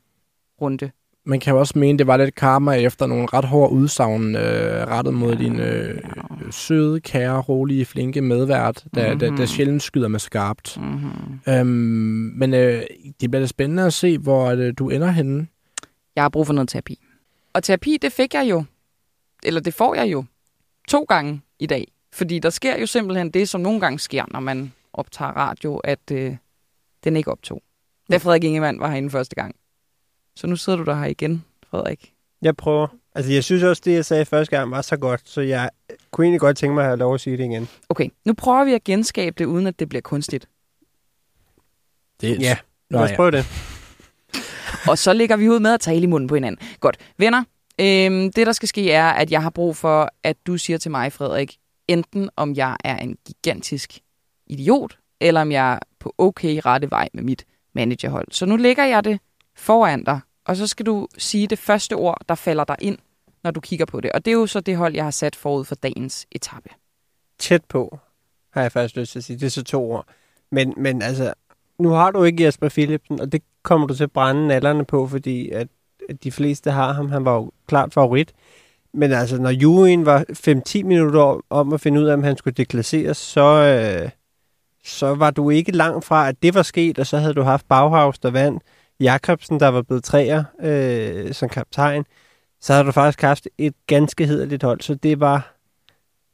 runde. 0.61 0.91
Man 1.27 1.39
kan 1.39 1.53
jo 1.53 1.59
også 1.59 1.79
mene, 1.79 1.97
det 1.97 2.07
var 2.07 2.17
lidt 2.17 2.35
karma 2.35 2.71
efter 2.71 3.07
nogle 3.07 3.25
ret 3.33 3.45
hårde 3.45 3.73
udsagn 3.73 4.35
øh, 4.35 4.87
rettet 4.87 5.13
mod 5.13 5.35
din 5.35 5.59
øh, 5.59 6.01
søde, 6.51 6.99
kære, 6.99 7.41
rolige, 7.41 7.85
flinke 7.85 8.21
medvært, 8.21 8.83
der, 8.95 9.05
mm-hmm. 9.05 9.19
der, 9.19 9.35
der 9.35 9.45
sjældent 9.45 9.83
skyder 9.83 10.07
med 10.07 10.19
skarpt. 10.19 10.77
Mm-hmm. 10.81 11.53
Øhm, 11.53 11.67
men 12.35 12.53
øh, 12.53 12.81
det 13.21 13.31
bliver 13.31 13.39
da 13.39 13.47
spændende 13.47 13.83
at 13.85 13.93
se, 13.93 14.17
hvor 14.17 14.45
øh, 14.45 14.73
du 14.77 14.89
ender 14.89 15.07
henne. 15.07 15.47
Jeg 16.15 16.23
har 16.23 16.29
brug 16.29 16.45
for 16.45 16.53
noget 16.53 16.69
terapi. 16.69 16.99
Og 17.53 17.63
terapi, 17.63 17.97
det 18.01 18.11
fik 18.11 18.33
jeg 18.33 18.49
jo, 18.49 18.63
eller 19.43 19.61
det 19.61 19.73
får 19.73 19.95
jeg 19.95 20.11
jo, 20.11 20.25
to 20.87 21.03
gange 21.03 21.41
i 21.59 21.65
dag. 21.65 21.87
Fordi 22.13 22.39
der 22.39 22.49
sker 22.49 22.79
jo 22.79 22.85
simpelthen 22.85 23.31
det, 23.31 23.49
som 23.49 23.61
nogle 23.61 23.79
gange 23.79 23.99
sker, 23.99 24.25
når 24.31 24.39
man 24.39 24.73
optager 24.93 25.31
radio, 25.31 25.77
at 25.77 26.11
øh, 26.11 26.35
den 27.03 27.15
ikke 27.15 27.31
optog. 27.31 27.61
Da 28.11 28.17
Frederik 28.17 28.43
Ingemann 28.43 28.79
var 28.79 28.89
herinde 28.89 29.09
første 29.09 29.35
gang. 29.35 29.55
Så 30.37 30.47
nu 30.47 30.55
sidder 30.55 30.77
du 30.79 30.85
der 30.85 30.95
her 30.95 31.05
igen, 31.05 31.43
Frederik. 31.69 32.13
Jeg 32.41 32.57
prøver. 32.57 32.87
Altså, 33.15 33.31
jeg 33.31 33.43
synes 33.43 33.63
også, 33.63 33.81
det, 33.85 33.93
jeg 33.93 34.05
sagde 34.05 34.25
første 34.25 34.57
gang, 34.57 34.71
var 34.71 34.81
så 34.81 34.97
godt, 34.97 35.21
så 35.25 35.41
jeg 35.41 35.69
kunne 36.11 36.25
egentlig 36.25 36.39
godt 36.39 36.57
tænke 36.57 36.73
mig 36.73 36.81
at 36.81 36.87
have 36.87 36.97
lov 36.97 37.13
at 37.13 37.21
sige 37.21 37.37
det 37.37 37.43
igen. 37.43 37.69
Okay, 37.89 38.09
nu 38.25 38.33
prøver 38.33 38.65
vi 38.65 38.73
at 38.73 38.83
genskabe 38.83 39.35
det, 39.37 39.45
uden 39.45 39.67
at 39.67 39.79
det 39.79 39.89
bliver 39.89 40.01
kunstigt. 40.01 40.49
Det, 42.21 42.39
Ja, 42.39 42.57
Nå, 42.89 42.97
lad 42.97 43.05
os 43.05 43.11
ja. 43.11 43.15
prøve 43.15 43.31
det. 43.31 43.45
Og 44.89 44.97
så 44.97 45.13
lægger 45.13 45.37
vi 45.37 45.49
ud 45.49 45.59
med 45.59 45.73
at 45.73 45.79
tale 45.79 46.01
i 46.01 46.05
munden 46.05 46.27
på 46.27 46.35
hinanden. 46.35 46.67
Godt. 46.79 46.97
Venner, 47.17 47.43
øhm, 47.79 48.31
det 48.31 48.47
der 48.47 48.51
skal 48.51 48.69
ske 48.69 48.91
er, 48.91 49.09
at 49.09 49.31
jeg 49.31 49.41
har 49.41 49.49
brug 49.49 49.77
for, 49.77 50.09
at 50.23 50.37
du 50.47 50.57
siger 50.57 50.77
til 50.77 50.91
mig, 50.91 51.13
Frederik, 51.13 51.57
enten 51.87 52.29
om 52.35 52.53
jeg 52.55 52.77
er 52.83 52.97
en 52.97 53.17
gigantisk 53.27 53.99
idiot, 54.47 54.97
eller 55.21 55.41
om 55.41 55.51
jeg 55.51 55.73
er 55.73 55.79
på 55.99 56.15
okay 56.17 56.59
rette 56.65 56.91
vej 56.91 57.09
med 57.13 57.23
mit 57.23 57.45
managerhold. 57.75 58.27
Så 58.31 58.45
nu 58.45 58.55
lægger 58.55 58.85
jeg 58.85 59.03
det 59.03 59.19
foran 59.55 60.03
dig, 60.03 60.19
og 60.47 60.55
så 60.55 60.67
skal 60.67 60.85
du 60.85 61.07
sige 61.17 61.47
det 61.47 61.59
første 61.59 61.93
ord, 61.93 62.17
der 62.29 62.35
falder 62.35 62.63
dig 62.63 62.75
ind, 62.81 62.97
når 63.43 63.51
du 63.51 63.59
kigger 63.59 63.85
på 63.85 64.01
det. 64.01 64.11
Og 64.11 64.25
det 64.25 64.31
er 64.31 64.35
jo 64.35 64.47
så 64.47 64.59
det 64.59 64.77
hold, 64.77 64.95
jeg 64.95 65.03
har 65.03 65.11
sat 65.11 65.35
forud 65.35 65.65
for 65.65 65.75
dagens 65.75 66.27
etape. 66.31 66.69
Tæt 67.39 67.65
på, 67.65 67.99
har 68.51 68.61
jeg 68.61 68.71
faktisk 68.71 68.95
lyst 68.95 69.11
til 69.11 69.19
at 69.19 69.23
sige. 69.23 69.39
Det 69.39 69.45
er 69.45 69.49
så 69.49 69.63
to 69.63 69.91
ord. 69.91 70.05
Men, 70.51 70.73
men 70.77 71.01
altså, 71.01 71.33
nu 71.79 71.89
har 71.89 72.11
du 72.11 72.23
ikke 72.23 72.43
Jesper 72.43 72.69
Philipsen, 72.69 73.21
og 73.21 73.31
det 73.31 73.41
kommer 73.63 73.87
du 73.87 73.95
til 73.95 74.03
at 74.03 74.11
brænde 74.11 74.47
nallerne 74.47 74.85
på, 74.85 75.07
fordi 75.07 75.49
at, 75.49 75.67
at 76.09 76.23
de 76.23 76.31
fleste 76.31 76.71
har 76.71 76.93
ham. 76.93 77.11
Han 77.11 77.25
var 77.25 77.33
jo 77.35 77.51
klart 77.67 77.93
favorit. 77.93 78.33
Men 78.93 79.11
altså, 79.11 79.41
når 79.41 79.49
juryen 79.49 80.05
var 80.05 80.25
5-10 80.79 80.83
minutter 80.83 81.41
om 81.49 81.73
at 81.73 81.81
finde 81.81 82.01
ud 82.01 82.05
af, 82.05 82.13
om 82.13 82.23
han 82.23 82.37
skulle 82.37 82.53
deklasseres, 82.53 83.17
så, 83.17 83.41
øh, 83.41 84.09
så 84.85 85.15
var 85.15 85.31
du 85.31 85.49
ikke 85.49 85.71
langt 85.71 86.05
fra, 86.05 86.27
at 86.29 86.43
det 86.43 86.53
var 86.53 86.63
sket, 86.63 86.99
og 86.99 87.07
så 87.07 87.17
havde 87.17 87.33
du 87.33 87.41
haft 87.41 87.67
Bauhaus, 87.67 88.19
der 88.19 88.31
vandt, 88.31 88.63
Jakobsen, 88.99 89.59
der 89.59 89.67
var 89.67 89.81
blevet 89.81 90.03
træer 90.03 90.43
øh, 90.61 91.33
som 91.33 91.49
kaptajn, 91.49 92.05
så 92.61 92.73
havde 92.73 92.85
du 92.85 92.91
faktisk 92.91 93.21
haft 93.21 93.47
et 93.57 93.73
ganske 93.87 94.25
hederligt 94.25 94.63
hold, 94.63 94.81
så 94.81 94.95
det 94.95 95.19
var, 95.19 95.55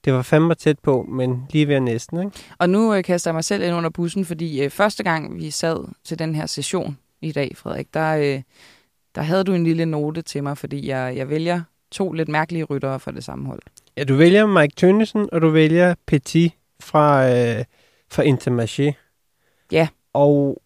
det 0.05 0.13
var 0.13 0.21
fandme 0.21 0.55
tæt 0.55 0.79
på, 0.79 1.03
men 1.09 1.43
lige 1.49 1.67
ved 1.67 1.79
næsten, 1.79 2.19
ikke? 2.19 2.31
Og 2.57 2.69
nu 2.69 2.93
øh, 2.93 3.03
kaster 3.03 3.31
jeg 3.31 3.35
mig 3.35 3.43
selv 3.43 3.63
ind 3.63 3.75
under 3.75 3.89
bussen, 3.89 4.25
fordi 4.25 4.63
øh, 4.63 4.69
første 4.69 5.03
gang 5.03 5.37
vi 5.37 5.51
sad 5.51 5.85
til 6.03 6.19
den 6.19 6.35
her 6.35 6.45
session 6.45 6.97
i 7.21 7.31
dag, 7.31 7.51
Frederik, 7.55 7.93
der, 7.93 8.15
øh, 8.15 8.41
der 9.15 9.21
havde 9.21 9.43
du 9.43 9.53
en 9.53 9.63
lille 9.63 9.85
note 9.85 10.21
til 10.21 10.43
mig, 10.43 10.57
fordi 10.57 10.87
jeg, 10.87 11.13
jeg 11.17 11.29
vælger 11.29 11.61
to 11.91 12.11
lidt 12.11 12.29
mærkelige 12.29 12.63
ryttere 12.63 12.99
fra 12.99 13.11
det 13.11 13.23
samme 13.23 13.45
hold. 13.45 13.61
Ja, 13.97 14.03
du 14.03 14.15
vælger 14.15 14.45
Mike 14.45 14.75
Tønnesen, 14.75 15.29
og 15.31 15.41
du 15.41 15.49
vælger 15.49 15.95
Petit 16.07 16.53
fra, 16.79 17.29
øh, 17.29 17.65
fra 18.11 18.23
Intermarché. 18.23 18.93
Ja. 19.71 19.87
Og 20.13 20.61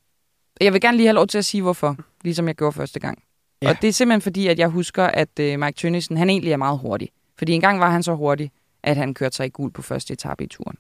Jeg 0.62 0.74
vil 0.74 0.82
gerne 0.82 0.98
lige 0.98 1.08
have 1.08 1.16
lov 1.16 1.28
til 1.28 1.38
at 1.38 1.46
sige, 1.46 1.62
hvorfor, 1.62 1.96
ligesom 2.24 2.48
jeg 2.48 2.56
gjorde 2.56 2.76
første 2.76 3.00
gang. 3.00 3.24
Ja. 3.62 3.70
Og 3.70 3.76
det 3.82 3.88
er 3.88 3.92
simpelthen 3.94 4.22
fordi, 4.22 4.48
at 4.48 4.60
jeg 4.60 4.68
husker, 4.68 5.04
at 5.04 5.40
øh, 5.40 5.60
Mike 5.60 5.78
Tønnesen, 5.78 6.18
han 6.18 6.30
egentlig 6.30 6.52
er 6.52 6.58
meget 6.58 6.80
hurtig. 6.80 7.10
Fordi 7.38 7.54
engang 7.54 7.80
var 7.80 7.90
han 7.90 8.04
så 8.04 8.16
hurtig, 8.16 8.52
at 8.84 8.98
han 8.98 9.14
kørte 9.14 9.36
sig 9.36 9.46
i 9.46 9.50
gul 9.50 9.72
på 9.72 9.82
første 9.82 10.14
etape 10.14 10.44
i 10.44 10.48
turen. 10.48 10.78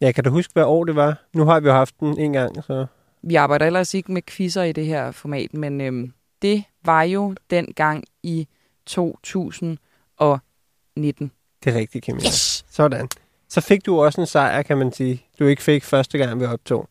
ja, 0.00 0.12
kan 0.12 0.24
du 0.24 0.30
huske, 0.30 0.52
hvad 0.52 0.64
år 0.64 0.84
det 0.84 0.96
var? 0.96 1.22
Nu 1.32 1.44
har 1.44 1.60
vi 1.60 1.68
jo 1.68 1.74
haft 1.74 2.00
den 2.00 2.18
en 2.18 2.32
gang, 2.32 2.64
så... 2.64 2.86
Vi 3.22 3.34
arbejder 3.34 3.66
ellers 3.66 3.94
ikke 3.94 4.12
med 4.12 4.22
quizzer 4.22 4.62
i 4.62 4.72
det 4.72 4.86
her 4.86 5.10
format, 5.10 5.54
men 5.54 5.80
øhm, 5.80 6.12
det 6.42 6.64
var 6.84 7.02
jo 7.02 7.34
dengang 7.50 8.04
i 8.22 8.48
2019. 8.86 11.30
Det 11.64 11.74
er 11.74 11.78
rigtigt, 11.78 12.04
Camilla. 12.04 12.28
Yes! 12.28 12.64
Sådan. 12.70 13.08
Så 13.48 13.60
fik 13.60 13.86
du 13.86 14.02
også 14.02 14.20
en 14.20 14.26
sejr, 14.26 14.62
kan 14.62 14.78
man 14.78 14.92
sige. 14.92 15.26
Du 15.38 15.46
ikke 15.46 15.62
fik 15.62 15.84
første 15.84 16.18
gang, 16.18 16.40
vi 16.40 16.44
optog. 16.44 16.88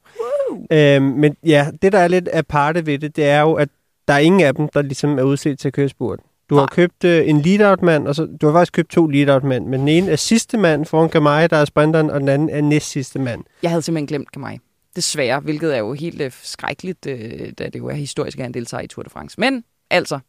Øhm, 0.72 1.04
men 1.04 1.36
ja, 1.46 1.68
det 1.82 1.92
der 1.92 2.00
er 2.00 2.08
lidt 2.08 2.30
aparte 2.34 2.86
ved 2.86 3.00
det, 3.00 3.16
det 3.16 3.26
er 3.26 3.42
jo, 3.42 3.54
at 3.54 3.70
der 4.08 4.14
er 4.14 4.20
ingen 4.20 4.42
af 4.42 4.56
dem, 4.56 4.70
der 4.74 4.82
ligesom 4.82 5.20
er 5.20 5.24
udset 5.24 5.60
til 5.60 5.68
at 5.68 5.74
køre 5.74 5.90
spurten. 5.90 6.26
Du 6.50 6.56
har 6.56 6.66
købt 6.66 7.04
øh, 7.04 7.30
en 7.30 7.42
lead-out-mand, 7.42 8.08
og 8.08 8.16
så, 8.16 8.28
du 8.42 8.46
har 8.46 8.54
faktisk 8.54 8.74
købt 8.74 8.90
to 8.90 9.08
lead-out-mænd, 9.08 9.66
men 9.66 9.80
den 9.80 9.88
ene 9.88 10.12
er 10.12 10.16
sidste 10.16 10.58
mand 10.58 10.86
foran 10.86 11.10
Gamay, 11.10 11.48
der 11.50 11.58
er 11.58 11.66
sprinteren, 11.66 12.10
og 12.10 12.20
den 12.20 12.30
anden 12.30 12.50
er 12.50 12.62
næst 12.62 12.90
sidste 12.90 13.20
mand. 13.20 13.44
Jeg 13.64 13.72
havde 13.72 13.82
simpelthen 13.82 14.08
glemt 14.08 14.38
mig. 14.38 14.60
Desværre, 14.96 15.40
hvilket 15.40 15.76
er 15.76 15.80
jo 15.80 15.94
helt 15.94 16.22
øh, 16.22 16.32
skrækkeligt, 16.44 17.06
øh, 17.08 17.52
da 17.58 17.66
det 17.66 17.76
jo 17.76 17.88
er 17.88 17.94
historisk, 17.94 18.38
at 18.38 18.44
han 18.44 18.54
deltager 18.54 18.82
i 18.82 18.88
Tour 18.88 19.04
de 19.04 19.10
France. 19.10 19.40
Men 19.40 19.64
altså, 19.90 20.20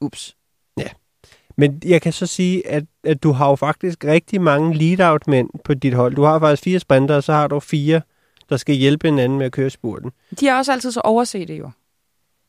ups. 0.00 0.36
Men 1.60 1.82
jeg 1.84 2.02
kan 2.02 2.12
så 2.12 2.26
sige, 2.26 2.68
at, 2.68 2.84
at 3.04 3.22
du 3.22 3.32
har 3.32 3.48
jo 3.48 3.54
faktisk 3.54 4.04
rigtig 4.04 4.40
mange 4.40 4.74
lead-out-mænd 4.74 5.48
på 5.64 5.74
dit 5.74 5.94
hold. 5.94 6.14
Du 6.14 6.22
har 6.22 6.38
faktisk 6.38 6.62
fire 6.62 6.78
sprinter, 6.78 7.16
og 7.16 7.22
så 7.22 7.32
har 7.32 7.46
du 7.46 7.60
fire, 7.60 8.00
der 8.50 8.56
skal 8.56 8.74
hjælpe 8.74 9.08
hinanden 9.08 9.38
med 9.38 9.46
at 9.46 9.52
køre 9.52 9.70
spurten. 9.70 10.10
De 10.40 10.46
har 10.46 10.58
også 10.58 10.72
altid 10.72 10.92
så 10.92 11.00
overset 11.00 11.48
det 11.48 11.58
jo. 11.58 11.70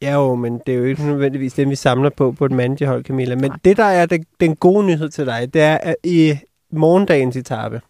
Ja 0.02 0.14
jo, 0.14 0.36
men 0.36 0.62
det 0.66 0.74
er 0.74 0.78
jo 0.78 0.84
ikke 0.84 1.06
nødvendigvis 1.06 1.54
dem, 1.54 1.70
vi 1.70 1.76
samler 1.76 2.10
på 2.10 2.32
på 2.32 2.46
et 2.46 2.52
managerhold, 2.52 3.04
Camilla. 3.04 3.36
Men 3.36 3.52
Nej. 3.52 3.58
det, 3.66 3.78
der 3.78 3.84
er 3.84 4.06
det, 4.06 4.28
den 4.40 4.56
gode 4.56 4.86
nyhed 4.86 5.10
til 5.10 5.26
dig, 5.26 5.54
det 5.54 5.62
er, 5.62 5.78
at 5.78 5.96
i 6.04 6.38
morgendagens 6.72 7.36
etape, 7.36 7.82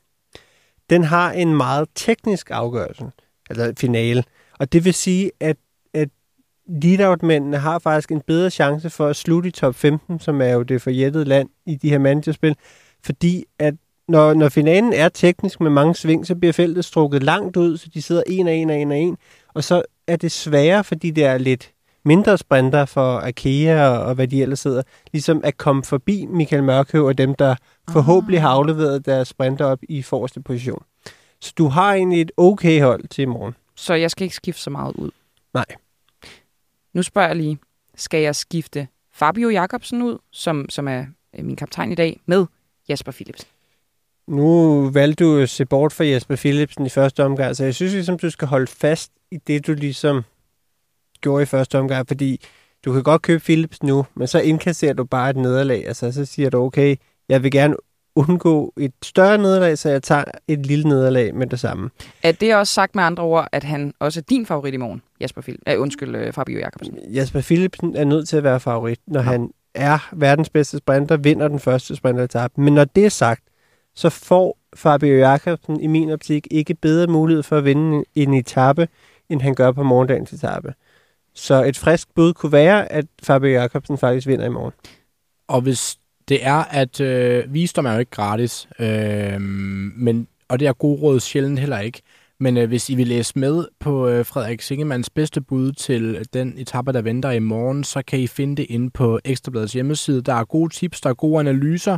den 0.89 1.04
har 1.04 1.32
en 1.32 1.56
meget 1.56 1.88
teknisk 1.95 2.52
afgørelse, 2.52 3.12
eller 3.50 3.74
finale. 3.78 4.24
Og 4.60 4.74
det 4.74 4.86
vil 4.86 4.93
sige, 4.93 5.32
at, 5.39 5.58
at 5.93 6.10
lead-out-mændene 6.67 7.58
har 7.58 7.80
faktisk 7.80 8.12
en 8.12 8.21
bedre 8.21 8.50
chance 8.50 8.89
for 8.89 9.08
at 9.08 9.15
slutte 9.15 9.50
i 9.50 9.52
top 9.52 9.76
15, 9.76 10.19
som 10.19 10.41
er 10.41 10.50
jo 10.50 10.63
det 10.63 10.82
forjættede 10.82 11.26
land 11.26 11.50
i 11.65 11.76
de 11.76 11.89
her 11.89 11.97
managerspil, 11.97 12.56
fordi 13.04 13.45
at 13.60 13.74
når, 14.12 14.34
når 14.34 14.50
finalen 14.50 14.93
er 14.93 15.10
teknisk 15.10 15.62
med 15.62 15.69
mange 15.69 15.95
sving, 15.95 16.28
så 16.28 16.36
bliver 16.36 16.54
feltet 16.54 16.86
strukket 16.86 17.24
langt 17.24 17.58
ud, 17.58 17.78
så 17.78 17.89
de 17.93 18.02
sidder 18.02 18.24
en 18.28 18.47
af 18.47 18.54
en 18.54 18.69
af 18.69 18.76
en 18.76 18.91
af 18.91 18.97
en, 18.97 19.17
og 19.54 19.63
så 19.63 19.82
er 20.08 20.15
det 20.15 20.32
sværere, 20.32 20.84
fordi 20.84 21.12
det 21.12 21.26
er 21.26 21.38
lidt 21.38 21.71
mindre 22.06 22.38
sprinter 22.38 22.86
for 22.86 23.19
Akea 23.19 23.88
og, 23.88 24.06
og 24.06 24.15
hvad 24.15 24.28
de 24.28 24.41
ellers 24.41 24.60
sidder, 24.60 24.82
ligesom 25.12 25.41
at 25.43 25.58
komme 25.58 25.84
forbi 25.84 26.26
Michael 26.26 26.63
Mørkøv 26.63 27.06
og 27.06 27.17
dem, 27.17 27.36
der 27.36 27.56
forhåbentlig 27.89 28.41
har 28.41 28.50
afleveret 28.50 29.06
deres 29.06 29.28
sprinter 29.28 29.65
op 29.65 29.80
i 29.89 30.02
forreste 30.02 30.41
position. 30.41 30.84
Så 31.39 31.54
du 31.58 31.67
har 31.67 31.93
egentlig 31.93 32.21
et 32.21 32.32
okay 32.38 32.82
hold 32.82 33.08
til 33.08 33.21
i 33.21 33.26
morgen. 33.26 33.56
Så 33.76 33.93
jeg 33.93 34.12
skal 34.12 34.24
ikke 34.24 34.36
skifte 34.36 34.62
så 34.62 34.69
meget 34.69 34.95
ud. 34.95 35.12
Nej. 35.54 35.65
Nu 36.93 37.04
spørger 37.04 37.28
jeg 37.28 37.36
lige, 37.36 37.58
skal 37.95 38.21
jeg 38.21 38.36
skifte 38.36 38.88
Fabio 39.13 39.50
Jacobsen 39.50 40.02
ud, 40.02 40.17
som, 40.32 40.69
som 40.69 40.88
er 40.88 41.06
øh, 41.36 41.45
min 41.45 41.56
kaptajn 41.56 41.91
i 41.91 41.95
dag, 41.95 42.21
med 42.26 42.45
Jasper 42.89 43.12
Philipsen? 43.12 43.47
Nu 44.31 44.89
valgte 44.89 45.23
du 45.23 45.37
at 45.37 45.49
se 45.49 45.65
bort 45.65 45.93
fra 45.93 46.05
Jesper 46.05 46.35
Philipsen 46.35 46.85
i 46.85 46.89
første 46.89 47.25
omgang, 47.25 47.55
så 47.55 47.63
jeg 47.63 47.75
synes 47.75 47.93
ligesom, 47.93 48.19
du 48.19 48.29
skal 48.29 48.47
holde 48.47 48.67
fast 48.67 49.11
i 49.31 49.37
det, 49.37 49.67
du 49.67 49.73
ligesom 49.73 50.21
gjorde 51.21 51.43
i 51.43 51.45
første 51.45 51.79
omgang, 51.79 52.07
fordi 52.07 52.41
du 52.85 52.93
kan 52.93 53.03
godt 53.03 53.21
købe 53.21 53.43
Philips 53.43 53.83
nu, 53.83 54.05
men 54.15 54.27
så 54.27 54.39
indkasserer 54.39 54.93
du 54.93 55.03
bare 55.03 55.29
et 55.29 55.35
nederlag, 55.35 55.87
altså 55.87 56.11
så 56.11 56.25
siger 56.25 56.49
du, 56.49 56.57
okay, 56.57 56.95
jeg 57.29 57.43
vil 57.43 57.51
gerne 57.51 57.75
undgå 58.15 58.73
et 58.77 58.93
større 59.03 59.37
nederlag, 59.37 59.77
så 59.77 59.89
jeg 59.89 60.03
tager 60.03 60.23
et 60.47 60.65
lille 60.65 60.89
nederlag 60.89 61.35
med 61.35 61.47
det 61.47 61.59
samme. 61.59 61.89
Er 62.23 62.31
det 62.31 62.55
også 62.55 62.73
sagt 62.73 62.95
med 62.95 63.03
andre 63.03 63.23
ord, 63.23 63.47
at 63.51 63.63
han 63.63 63.93
også 63.99 64.19
er 64.19 64.23
din 64.29 64.45
favorit 64.45 64.73
i 64.73 64.77
morgen, 64.77 65.01
Jasper 65.21 65.41
Philip? 65.41 65.61
Øh, 65.67 65.81
undskyld, 65.81 66.15
øh, 66.15 66.33
Fabio 66.33 66.59
Jacobsen. 66.59 66.97
Jesper 67.07 67.41
Philipsen 67.41 67.95
er 67.95 68.03
nødt 68.03 68.27
til 68.29 68.37
at 68.37 68.43
være 68.43 68.59
favorit, 68.59 68.99
når 69.07 69.23
Nå. 69.23 69.31
han 69.31 69.51
er 69.75 70.09
verdens 70.11 70.49
bedste 70.49 70.77
sprinter, 70.77 71.17
vinder 71.17 71.47
den 71.47 71.59
første 71.59 71.95
sprinteretappe. 71.95 72.61
Men 72.61 72.73
når 72.73 72.85
det 72.85 73.05
er 73.05 73.09
sagt, 73.09 73.43
så 73.95 74.10
får 74.10 74.58
Fabio 74.75 75.17
Jakobsen 75.17 75.82
i 75.82 75.88
min 75.88 76.10
optik 76.10 76.47
ikke 76.51 76.73
bedre 76.73 77.08
mulighed 77.08 77.43
for 77.43 77.58
at 77.58 77.65
vinde 77.65 78.04
en 78.15 78.34
etape, 78.34 78.88
end 79.30 79.41
han 79.41 79.56
gør 79.56 79.71
på 79.71 79.84
morgendagens 79.84 80.34
etape. 80.34 80.73
Så 81.34 81.63
et 81.63 81.77
frisk 81.77 82.08
bud 82.15 82.34
kunne 82.34 82.51
være, 82.51 82.91
at 82.91 83.06
Fabio 83.23 83.49
Jakobsen 83.49 83.97
faktisk 83.97 84.27
vinder 84.27 84.45
i 84.45 84.49
morgen. 84.49 84.73
Og 85.47 85.62
hvis 85.62 85.97
det 86.27 86.45
er, 86.45 86.63
at 86.63 87.01
øh, 87.01 87.54
visdom 87.54 87.86
er 87.86 87.93
jo 87.93 87.99
ikke 87.99 88.12
gratis, 88.12 88.67
øh, 88.80 89.41
men, 89.41 90.27
og 90.47 90.60
det 90.60 90.67
er 90.67 90.73
gode 90.73 91.01
råd 91.01 91.19
sjældent 91.19 91.60
heller 91.60 91.80
ikke. 91.80 92.01
Men 92.39 92.58
øh, 92.58 92.67
hvis 92.67 92.89
I 92.89 92.95
vil 92.95 93.08
læse 93.08 93.39
med 93.39 93.65
på 93.80 94.08
øh, 94.08 94.25
Frederik 94.25 94.62
Singemanns 94.62 95.10
bedste 95.10 95.41
bud 95.41 95.71
til 95.71 96.27
den 96.34 96.54
etape, 96.58 96.93
der 96.93 97.01
venter 97.01 97.32
i 97.32 97.39
morgen, 97.39 97.84
så 97.84 98.01
kan 98.08 98.19
I 98.19 98.27
finde 98.27 98.56
det 98.56 98.65
inde 98.69 98.89
på 98.89 99.19
Ekstrabladets 99.25 99.73
hjemmeside. 99.73 100.21
Der 100.21 100.34
er 100.34 100.43
gode 100.43 100.73
tips, 100.73 101.01
der 101.01 101.10
er 101.10 101.13
gode 101.13 101.39
analyser, 101.39 101.97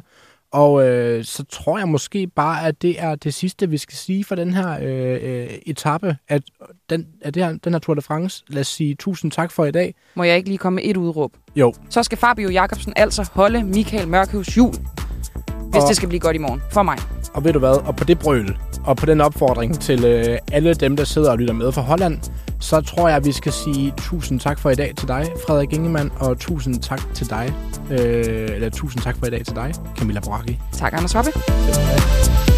og 0.54 0.88
øh, 0.88 1.24
så 1.26 1.44
tror 1.52 1.78
jeg 1.78 1.88
måske 1.88 2.28
bare, 2.36 2.68
at 2.68 2.82
det 2.82 3.02
er 3.02 3.16
det 3.16 3.34
sidste, 3.34 3.70
vi 3.70 3.78
skal 3.78 3.98
sige 3.98 4.24
for 4.24 4.36
den 4.36 4.54
her 4.54 4.78
øh, 4.82 5.20
øh, 5.24 5.48
etape, 5.66 6.18
at 6.30 6.42
den, 6.90 7.06
at 7.22 7.34
det 7.34 7.44
her, 7.46 7.58
den 7.64 7.74
her 7.74 7.80
Tour 7.80 7.96
de 7.96 8.02
France. 8.02 8.44
Lad 8.50 8.62
os 8.62 8.68
sige 8.68 8.96
tusind 8.96 9.32
tak 9.32 9.52
for 9.52 9.66
i 9.66 9.72
dag. 9.72 9.96
Må 10.16 10.24
jeg 10.24 10.38
ikke 10.38 10.50
lige 10.50 10.58
komme 10.58 10.76
med 10.76 10.84
et 10.86 10.98
udråb? 10.98 11.32
Jo, 11.56 11.74
Så 11.90 12.04
skal 12.04 12.18
Fabio 12.18 12.50
Jacobsen 12.50 12.94
altså 12.96 13.30
holde 13.34 13.64
Michael 13.64 14.08
Mørkhus 14.08 14.58
jul, 14.58 14.74
hvis 14.74 15.84
Og- 15.84 15.88
det 15.88 15.96
skal 15.96 16.08
blive 16.10 16.20
godt 16.20 16.36
i 16.36 16.40
morgen. 16.40 16.62
For 16.72 16.84
mig. 16.84 16.98
Og 17.34 17.44
ved 17.44 17.54
du 17.54 17.60
hvad, 17.60 17.88
og 17.88 17.96
på 17.96 18.04
det 18.04 18.20
brøl, 18.20 18.58
og 18.86 18.98
på 18.98 19.06
den 19.06 19.22
opfordring 19.22 19.80
til 19.80 20.06
øh, 20.06 20.38
alle 20.52 20.74
dem, 20.74 20.96
der 20.96 21.04
sidder 21.04 21.32
og 21.32 21.38
lytter 21.38 21.54
med 21.54 21.72
fra 21.72 21.82
Holland, 21.82 22.20
så 22.64 22.82
tror 22.82 23.08
jeg, 23.08 23.18
at 23.18 23.26
vi 23.26 23.32
skal 23.32 23.52
sige 23.52 23.94
tusind 23.98 24.40
tak 24.40 24.60
for 24.60 24.70
i 24.70 24.76
dag 24.76 24.94
til 24.98 25.08
dig, 25.08 25.28
Frederik 25.48 25.74
Ingemann, 25.74 26.12
og 26.16 26.40
tusind 26.40 26.82
tak 26.82 27.02
til 27.14 27.30
dig, 27.30 27.54
øh, 27.92 28.50
eller 28.50 28.70
tusind 28.70 29.04
tak 29.04 29.18
for 29.18 29.26
i 29.26 29.30
dag 29.30 29.46
til 29.46 29.56
dig, 29.56 29.74
Camilla 29.98 30.20
Boracchi. 30.20 30.60
Tak, 30.72 30.94
Anders 30.94 31.12
Hoppe. 31.14 31.32
Selv 31.34 31.74
tak. 31.74 32.53